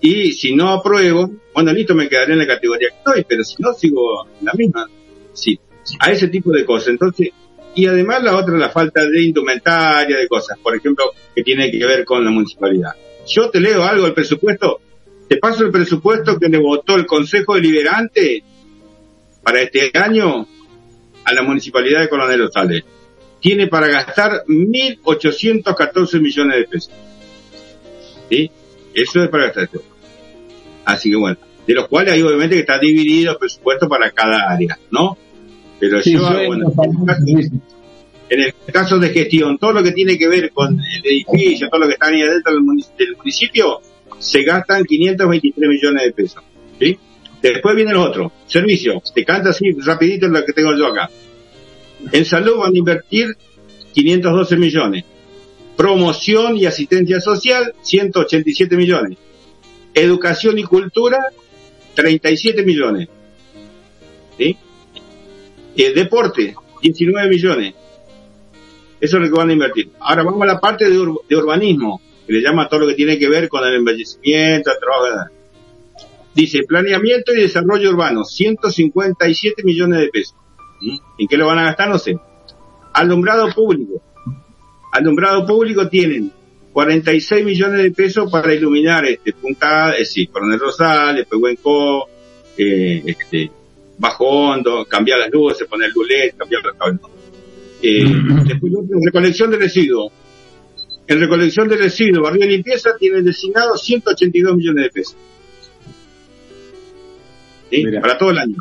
[0.00, 3.56] y si no apruebo, bueno, listo, me quedaré en la categoría que estoy, pero si
[3.58, 4.88] no, sigo en la misma.
[5.32, 5.58] Sí,
[6.00, 6.88] a ese tipo de cosas.
[6.88, 7.30] Entonces,
[7.74, 11.84] y además la otra, la falta de indumentaria, de cosas, por ejemplo, que tiene que
[11.84, 12.92] ver con la municipalidad.
[13.26, 14.80] Yo te leo algo del presupuesto,
[15.28, 18.44] te paso el presupuesto que le votó el Consejo Deliberante
[19.42, 20.46] para este año
[21.24, 22.84] a la Municipalidad de Coronel Osales.
[23.40, 26.92] Tiene para gastar 1.814 millones de pesos.
[28.30, 28.50] ¿Sí?
[28.94, 29.82] Eso es para gastar esto.
[30.84, 34.50] Así que bueno, de los cuales hay obviamente que está dividido el presupuesto para cada
[34.50, 35.18] área, ¿no?
[35.78, 36.72] Pero yo, bueno,
[37.26, 37.62] en
[38.28, 41.86] el, caso, de gestión, todo lo que tiene que ver con el edificio, todo lo
[41.86, 43.80] que está ahí dentro del municipio,
[44.18, 46.42] se gastan 523 millones de pesos.
[46.78, 46.98] ¿Sí?
[47.40, 49.02] Después viene el otro, servicio.
[49.14, 51.10] Te canta así rapidito lo que tengo yo acá.
[52.12, 53.36] En salud van a invertir
[53.92, 55.04] 512 millones.
[55.76, 59.18] Promoción y asistencia social, 187 millones.
[59.94, 61.28] Educación y cultura,
[61.94, 63.08] 37 millones.
[64.38, 64.56] ¿Sí?
[65.76, 67.74] Eh, deporte, 19 millones.
[69.00, 69.90] Eso es lo que van a invertir.
[70.00, 73.28] Ahora vamos a la parte de, urbanismo, que le llama todo lo que tiene que
[73.28, 75.30] ver con el embellecimiento, el trabajo.
[76.34, 80.36] Dice planeamiento y desarrollo urbano, 157 millones de pesos.
[80.80, 80.96] ¿Mm?
[81.18, 81.88] ¿En qué lo van a gastar?
[81.88, 82.18] No sé.
[82.92, 84.02] Alumbrado público.
[84.92, 86.32] alumbrado público tienen
[86.72, 92.06] 46 millones de pesos para iluminar este Punta, es decir, Coronel Rosales, Pehuenco,
[92.56, 93.50] eh, este,
[93.96, 97.00] Bajo Hondo, cambiar las luces, poner lulet, cambiar los cables.
[97.82, 98.04] Eh,
[98.46, 100.12] después, en recolección de residuos.
[101.06, 105.16] En recolección de residuos, barrio de limpieza tienen designado 182 millones de pesos.
[107.70, 107.84] ¿Sí?
[108.00, 108.56] Para todo el año.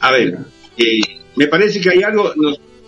[0.00, 0.38] A ver,
[0.76, 1.00] eh,
[1.36, 2.32] me parece que hay algo,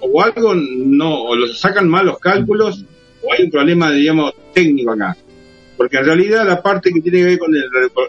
[0.01, 2.85] o algo no, o los sacan mal los cálculos,
[3.23, 5.17] o hay un problema, digamos, técnico acá.
[5.77, 7.61] Porque en realidad la parte que tiene que ver con la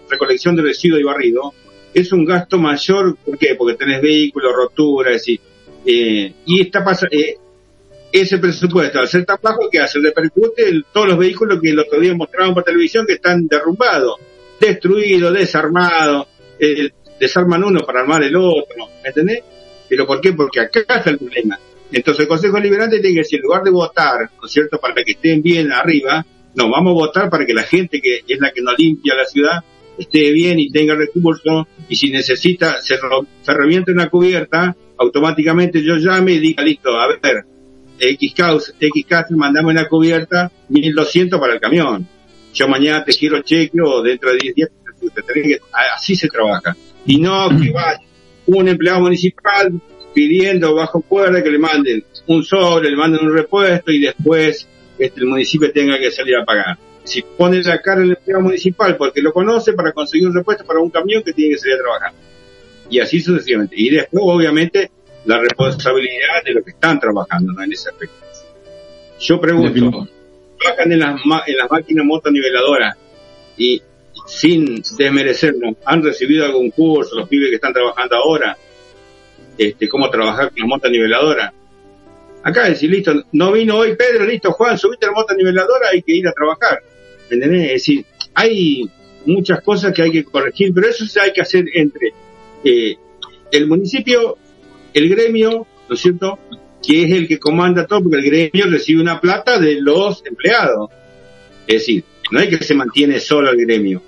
[0.10, 1.54] recolección de residuos y barrido
[1.94, 3.56] es un gasto mayor, ¿por qué?
[3.56, 5.40] Porque tenés vehículos, roturas, decir,
[5.86, 7.38] eh, y está eh,
[8.12, 10.00] ese presupuesto, al ser tan bajo, que hace?
[10.00, 14.16] Repercute en todos los vehículos que el otro día mostraron por televisión que están derrumbados,
[14.60, 16.28] destruidos, desarmados,
[16.60, 19.44] eh, desarman uno para armar el otro, ¿me entendés?
[19.88, 20.34] ¿Pero por qué?
[20.34, 21.60] Porque acá está el problema.
[21.92, 24.96] Entonces el Consejo Liberante tiene que decir, en lugar de votar, ¿no es cierto?, para
[24.96, 26.26] que estén bien arriba,
[26.56, 29.26] no, vamos a votar para que la gente que es la que nos limpia la
[29.26, 29.64] ciudad
[29.98, 32.96] esté bien y tenga recursos y si necesita, se,
[33.42, 37.46] se reviente una cubierta, automáticamente yo llame y diga, listo, a ver,
[38.00, 42.08] XK, XK mandame una cubierta, 1200 para el camión.
[42.54, 44.70] Yo mañana te quiero cheque o dentro de 10 días
[45.96, 46.76] así se trabaja.
[47.06, 48.00] Y no que vaya
[48.48, 49.74] un empleado municipal
[50.14, 54.68] pidiendo bajo cuerda que le manden un sobre, le manden un repuesto y después
[54.98, 56.78] este, el municipio tenga que salir a pagar.
[57.06, 60.80] Si pone la cara el empleado municipal porque lo conoce para conseguir un repuesto para
[60.80, 62.12] un camión que tiene que salir a trabajar.
[62.90, 63.76] Y así sucesivamente.
[63.78, 64.92] Y después, obviamente,
[65.26, 67.64] la responsabilidad de los que están trabajando ¿no?
[67.64, 68.16] en ese aspecto.
[69.20, 70.08] Yo pregunto,
[70.60, 72.98] trabajan en las, en las máquinas motoniveladoras
[73.58, 73.82] y
[74.26, 78.58] sin desmerecernos, han recibido algún curso los pibes que están trabajando ahora,
[79.58, 81.54] este, cómo trabajar con la mota niveladora.
[82.44, 86.14] Acá decir, listo, no vino hoy Pedro, listo, Juan, subiste la mota niveladora, hay que
[86.14, 86.82] ir a trabajar.
[87.30, 87.66] ¿Entendés?
[87.66, 88.90] Es decir, hay
[89.26, 92.14] muchas cosas que hay que corregir, pero eso se hay que hacer entre
[92.64, 92.96] eh,
[93.52, 94.38] el municipio,
[94.94, 96.40] el gremio, ¿no es cierto?
[96.86, 100.90] Que es el que comanda todo, porque el gremio recibe una plata de los empleados.
[101.68, 104.02] Es decir, no hay que se mantiene solo el gremio.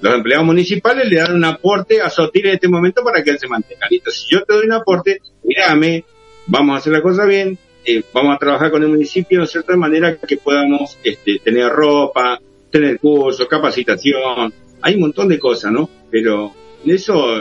[0.00, 3.38] Los empleados municipales le dan un aporte a Sotil en este momento para que él
[3.38, 3.86] se mantenga.
[3.88, 6.04] Listo, si yo te doy un aporte, mírame,
[6.46, 9.76] vamos a hacer la cosa bien, eh, vamos a trabajar con el municipio de cierta
[9.76, 12.40] manera que podamos este, tener ropa,
[12.78, 14.52] tener cursos, capacitación,
[14.82, 15.88] hay un montón de cosas, ¿no?
[16.10, 16.52] Pero
[16.84, 17.40] eso,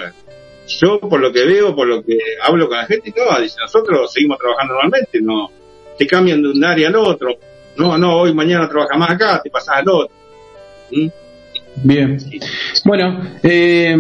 [0.67, 4.11] yo por lo que veo, por lo que hablo con la gente, no, dice, nosotros
[4.11, 5.49] seguimos trabajando normalmente, no,
[5.97, 7.29] te cambian de un área al otro,
[7.77, 10.15] no, no, hoy mañana trabajas más acá, te pasas al otro.
[10.91, 11.07] ¿Mm?
[11.83, 12.17] Bien.
[12.85, 13.97] Bueno, eh,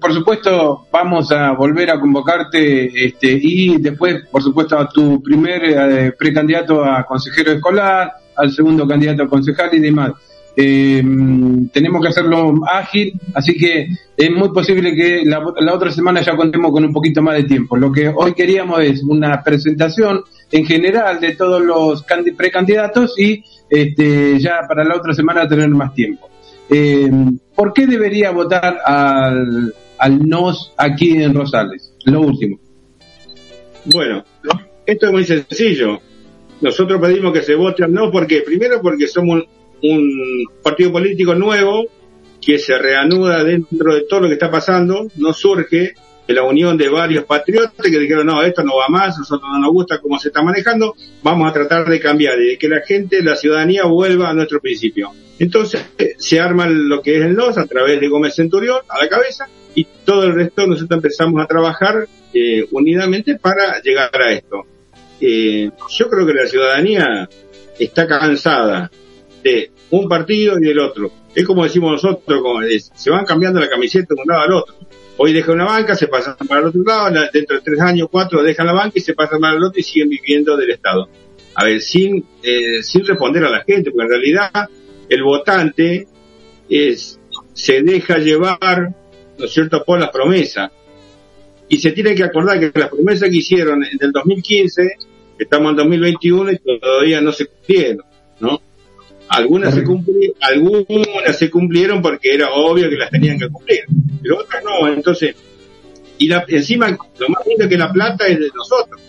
[0.00, 5.62] por supuesto, vamos a volver a convocarte este, y después, por supuesto, a tu primer
[5.64, 10.12] eh, precandidato a consejero escolar, al segundo candidato a concejal y demás.
[10.56, 11.02] Eh,
[11.72, 16.36] tenemos que hacerlo ágil, así que es muy posible que la, la, otra semana ya
[16.36, 17.76] contemos con un poquito más de tiempo.
[17.76, 22.04] Lo que hoy queríamos es una presentación en general de todos los
[22.36, 26.28] precandidatos y este, ya para la otra semana tener más tiempo.
[26.68, 27.10] Eh,
[27.54, 31.94] ¿Por qué debería votar al, al NOS aquí en Rosales?
[32.04, 32.58] Lo último.
[33.86, 34.24] Bueno,
[34.86, 36.00] esto es muy sencillo.
[36.60, 39.59] Nosotros pedimos que se vote al NOS porque, primero porque somos un
[40.62, 41.86] partido político nuevo
[42.40, 45.94] que se reanuda dentro de todo lo que está pasando, no surge
[46.26, 49.58] de la unión de varios patriotas que dijeron, no, esto no va más, nosotros no
[49.58, 52.80] nos gusta cómo se está manejando, vamos a tratar de cambiar y de que la
[52.82, 55.10] gente, la ciudadanía vuelva a nuestro principio.
[55.38, 55.84] Entonces
[56.18, 59.48] se arma lo que es el NOS a través de Gómez Centurión a la cabeza
[59.74, 64.66] y todo el resto nosotros empezamos a trabajar eh, unidamente para llegar a esto.
[65.20, 67.28] Eh, yo creo que la ciudadanía
[67.78, 68.90] está cansada
[69.42, 71.10] de un partido y del otro.
[71.34, 72.60] Es como decimos nosotros, como
[72.94, 74.74] se van cambiando la camiseta de un lado al otro
[75.22, 78.42] Hoy dejan una banca, se pasan para el otro lado, dentro de tres años, cuatro,
[78.42, 81.10] dejan la banca y se pasan para el otro y siguen viviendo del Estado.
[81.56, 84.50] A ver, sin, eh, sin responder a la gente, porque en realidad
[85.10, 86.08] el votante
[86.70, 87.20] es,
[87.52, 88.94] se deja llevar,
[89.38, 90.70] ¿no es cierto?, por las promesas.
[91.68, 94.90] Y se tiene que acordar que las promesas que hicieron en el 2015,
[95.38, 98.06] estamos en 2021 y todavía no se cumplieron,
[98.40, 98.62] ¿no?
[99.30, 103.84] Algunas se cumplieron, algunas se cumplieron porque era obvio que las tenían que cumplir,
[104.20, 104.92] pero otras no.
[104.92, 105.36] Entonces,
[106.18, 109.00] y la, encima lo más lindo es que la plata es de nosotros,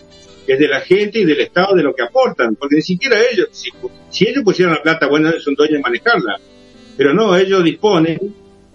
[0.46, 3.48] es de la gente y del Estado de lo que aportan, porque ni siquiera ellos,
[3.50, 6.38] si, ellos pusieran la plata, bueno, son dueños de manejarla,
[6.96, 8.20] pero no, ellos disponen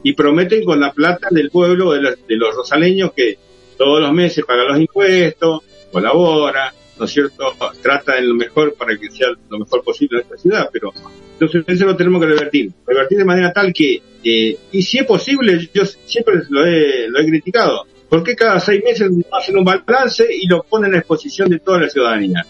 [0.03, 3.37] y prometen con la plata del pueblo, de los, de los rosaleños que
[3.77, 5.61] todos los meses pagan los impuestos,
[5.93, 7.43] colabora, ¿no es cierto?,
[7.81, 10.91] trata en lo mejor para que sea lo mejor posible en esta ciudad, pero
[11.33, 15.05] entonces eso lo tenemos que revertir, revertir de manera tal que, eh, y si es
[15.05, 19.65] posible, yo siempre lo he, lo he criticado, ¿por qué cada seis meses hacen un
[19.65, 22.45] balance y lo ponen a exposición de toda la ciudadanía?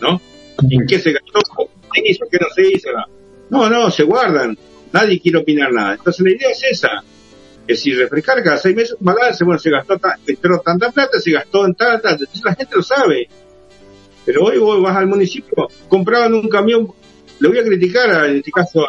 [0.00, 0.20] ¿No?
[0.70, 1.40] ¿En qué se gastó?
[1.92, 2.26] ¿Qué hizo?
[2.30, 2.88] ¿Qué no se hizo?
[3.50, 4.58] No, no, se guardan,
[4.92, 5.94] nadie quiere opinar nada.
[5.94, 7.02] Entonces la idea es esa,
[7.68, 11.66] es decir, refrescar cada seis meses un balance, bueno, se gastó tanta plata, se gastó
[11.66, 13.28] en tanta, la gente lo sabe.
[14.28, 16.86] Pero hoy vos vas al municipio, compraban un camión,
[17.40, 18.84] le voy a criticar en este caso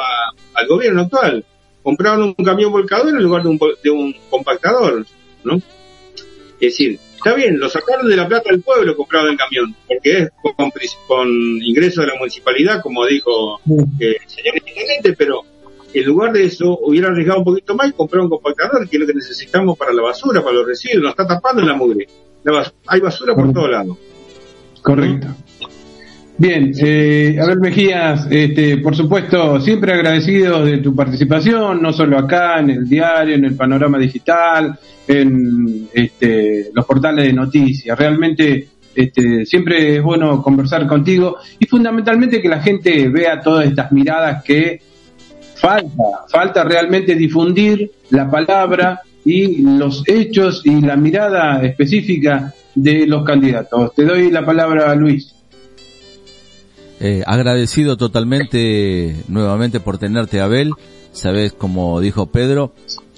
[0.53, 1.45] al gobierno actual,
[1.81, 5.05] compraban un camión volcador en lugar de un, de un compactador,
[5.45, 5.55] ¿no?
[5.55, 10.23] Es decir, está bien, lo sacaron de la plata del pueblo comprado el camión, porque
[10.23, 10.71] es con,
[11.07, 13.61] con ingreso de la municipalidad, como dijo
[13.97, 15.43] eh, el señor intendente, pero
[15.93, 18.99] en lugar de eso hubiera arriesgado un poquito más y comprado un compactador, que es
[18.99, 22.09] lo que necesitamos para la basura, para los residuos, nos está tapando la mugre.
[22.87, 23.97] hay basura por todos lados.
[24.89, 25.27] Correcto.
[26.35, 32.17] Bien, eh, a ver Mejías, este, por supuesto, siempre agradecido de tu participación, no solo
[32.17, 37.99] acá, en el diario, en el panorama digital, en este, los portales de noticias.
[37.99, 43.91] Realmente este, siempre es bueno conversar contigo y fundamentalmente que la gente vea todas estas
[43.91, 44.81] miradas que
[45.53, 53.23] falta, falta realmente difundir la palabra y los hechos y la mirada específica de los
[53.25, 53.93] candidatos.
[53.93, 55.35] Te doy la palabra a Luis.
[57.01, 60.73] Eh, agradecido totalmente nuevamente por tenerte, Abel.
[61.11, 62.73] Sabes, como dijo Pedro,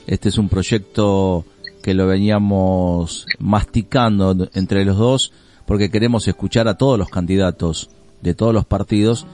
[0.08, 1.46] este es un proyecto
[1.84, 5.34] que lo veníamos masticando entre los dos
[5.66, 7.90] porque queremos escuchar a todos los candidatos
[8.22, 9.26] de todos los partidos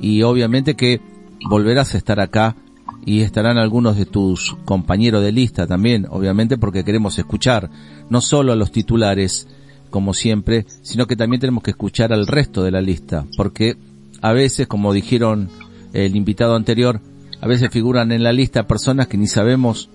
[0.00, 1.00] y obviamente que
[1.48, 2.56] volverás a estar acá
[3.06, 7.70] y estarán algunos de tus compañeros de lista también, obviamente porque queremos escuchar
[8.10, 9.46] no solo a los titulares,
[9.94, 13.76] como siempre, sino que también tenemos que escuchar al resto de la lista, porque
[14.22, 15.48] a veces, como dijeron
[15.92, 17.00] el invitado anterior,
[17.40, 19.88] a veces figuran en la lista personas que ni sabemos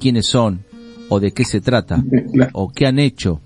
[0.00, 0.64] quiénes son,
[1.08, 2.02] o de qué se trata,
[2.52, 3.42] o qué han hecho.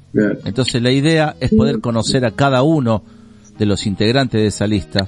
[0.47, 3.03] Entonces la idea es poder conocer a cada uno
[3.59, 5.07] de los integrantes de esa lista,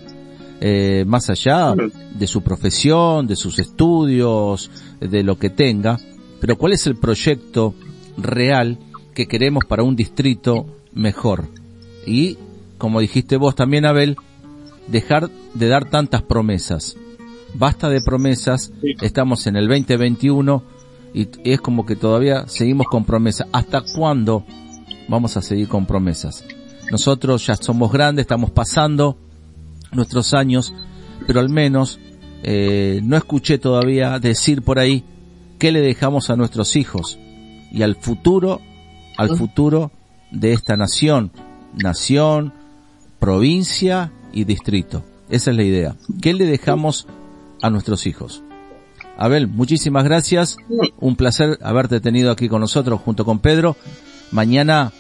[0.61, 1.75] eh, más allá
[2.15, 4.71] de su profesión, de sus estudios,
[5.01, 5.99] de lo que tenga,
[6.43, 7.73] pero cuál es el proyecto
[8.19, 8.77] real
[9.15, 11.49] que queremos para un distrito mejor.
[12.07, 12.39] Y,
[12.79, 14.17] como dijiste vos también, Abel,
[14.87, 16.97] dejar de dar tantas promesas.
[17.55, 20.63] Basta de promesas, estamos en el 2021
[21.13, 23.49] y es como que todavía seguimos con promesas.
[23.53, 24.45] ¿Hasta cuándo
[25.09, 26.45] vamos a seguir con promesas?
[26.91, 29.17] Nosotros ya somos grandes, estamos pasando
[29.93, 30.73] nuestros años,
[31.27, 31.99] pero al menos
[32.43, 35.05] eh, no escuché todavía decir por ahí
[35.59, 37.19] qué le dejamos a nuestros hijos
[37.73, 38.61] y al futuro,
[39.17, 39.91] al futuro
[40.31, 41.33] de esta nación,
[41.75, 42.53] nación,
[43.19, 45.05] provincia y distrito.
[45.29, 45.97] Esa es la idea.
[46.21, 47.07] ¿Qué le dejamos
[47.63, 48.43] a nuestros hijos?
[49.17, 50.57] Abel, muchísimas gracias.
[50.99, 53.77] Un placer haberte tenido aquí con nosotros junto con Pedro.
[54.33, 54.93] Mañana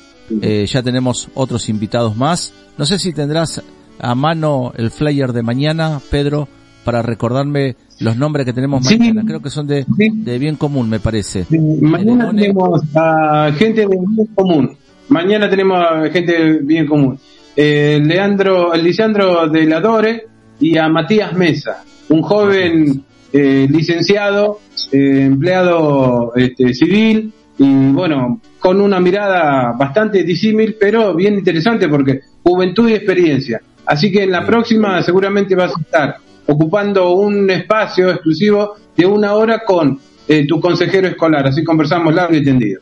[0.42, 2.52] eh, ya tenemos otros invitados más.
[2.76, 3.62] No sé si tendrás
[3.98, 6.48] a mano el flyer de mañana, Pedro,
[6.84, 9.22] para recordarme los nombres que tenemos mañana.
[9.26, 11.46] Creo que son de, de bien común, me parece.
[11.80, 14.76] Mañana tenemos a gente de bien común.
[15.10, 17.18] Mañana tenemos a gente bien común.
[17.56, 20.26] Eh, Leandro, Lisandro de la Dore
[20.60, 24.60] y a Matías Mesa, un joven eh, licenciado,
[24.92, 32.20] eh, empleado este, civil y bueno, con una mirada bastante disímil, pero bien interesante porque
[32.44, 33.60] juventud y experiencia.
[33.86, 39.34] Así que en la próxima seguramente vas a estar ocupando un espacio exclusivo de una
[39.34, 39.98] hora con
[40.46, 41.48] tu consejero escolar.
[41.48, 42.80] Así conversamos largo y tendido.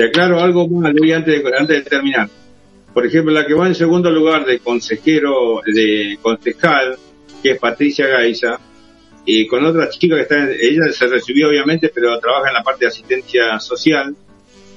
[0.00, 2.26] Te aclaro algo más, antes de, antes de terminar.
[2.94, 6.96] Por ejemplo, la que va en segundo lugar de consejero, de concejal,
[7.42, 8.58] que es Patricia Gaiza,
[9.26, 12.86] y con otra chica que está, ella se recibió obviamente, pero trabaja en la parte
[12.86, 14.16] de asistencia social,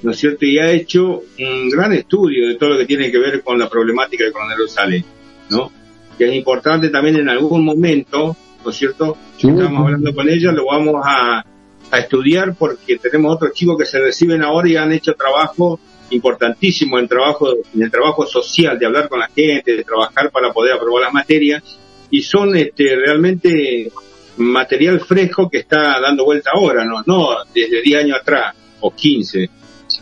[0.02, 0.46] ¿no es cierto?
[0.46, 3.70] Y ha hecho un gran estudio de todo lo que tiene que ver con la
[3.70, 5.06] problemática de Coronel Rosales,
[5.50, 5.72] ¿no?
[6.18, 9.16] Que es importante también en algún momento, ¿no es cierto?
[9.38, 11.46] Si estamos hablando con ella, lo vamos a,
[11.94, 15.80] a estudiar porque tenemos otros chicos que se reciben ahora y han hecho trabajo
[16.10, 20.52] importantísimo en trabajo en el trabajo social de hablar con la gente de trabajar para
[20.52, 21.62] poder aprobar las materias.
[22.10, 23.92] Y son este realmente
[24.38, 29.50] material fresco que está dando vuelta ahora no no desde 10 años atrás o 15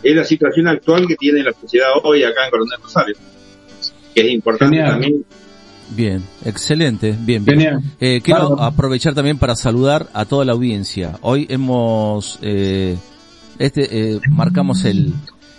[0.02, 3.14] es la situación actual que tiene la sociedad hoy acá en Coronel Rosario
[4.14, 5.22] que es importante también
[5.94, 7.92] Bien, excelente, bien, bien.
[8.00, 11.18] Eh, quiero aprovechar también para saludar a toda la audiencia.
[11.22, 12.96] Hoy hemos, eh,
[13.58, 15.14] este, eh, marcamos el,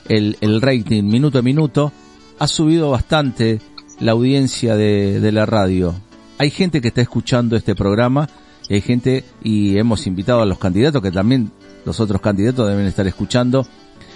[0.09, 1.91] el, el rating minuto a minuto.
[2.39, 3.61] Ha subido bastante
[3.99, 5.93] la audiencia de, de la radio.
[6.39, 8.27] Hay gente que está escuchando este programa
[8.69, 11.51] hay gente y hemos invitado a los candidatos que también
[11.86, 13.65] los otros candidatos deben estar escuchando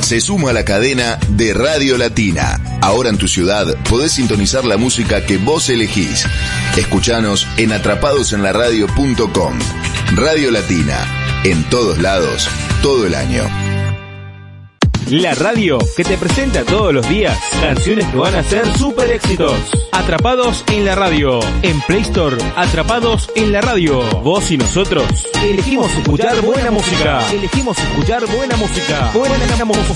[0.00, 2.58] Se suma a la cadena de Radio Latina.
[2.80, 6.24] Ahora en tu ciudad podés sintonizar la música que vos elegís.
[6.78, 9.58] Escuchanos en atrapadosenlaradio.com.
[10.14, 10.96] Radio Latina,
[11.44, 12.48] en todos lados,
[12.80, 13.65] todo el año.
[15.10, 19.54] La radio que te presenta todos los días canciones que van a ser super éxitos.
[19.92, 21.38] Atrapados en la radio.
[21.62, 24.02] En Play Store, Atrapados en la radio.
[24.22, 27.20] Vos y nosotros elegimos escuchar buena música.
[27.32, 29.12] Elegimos escuchar buena música.
[29.14, 29.94] Buena música.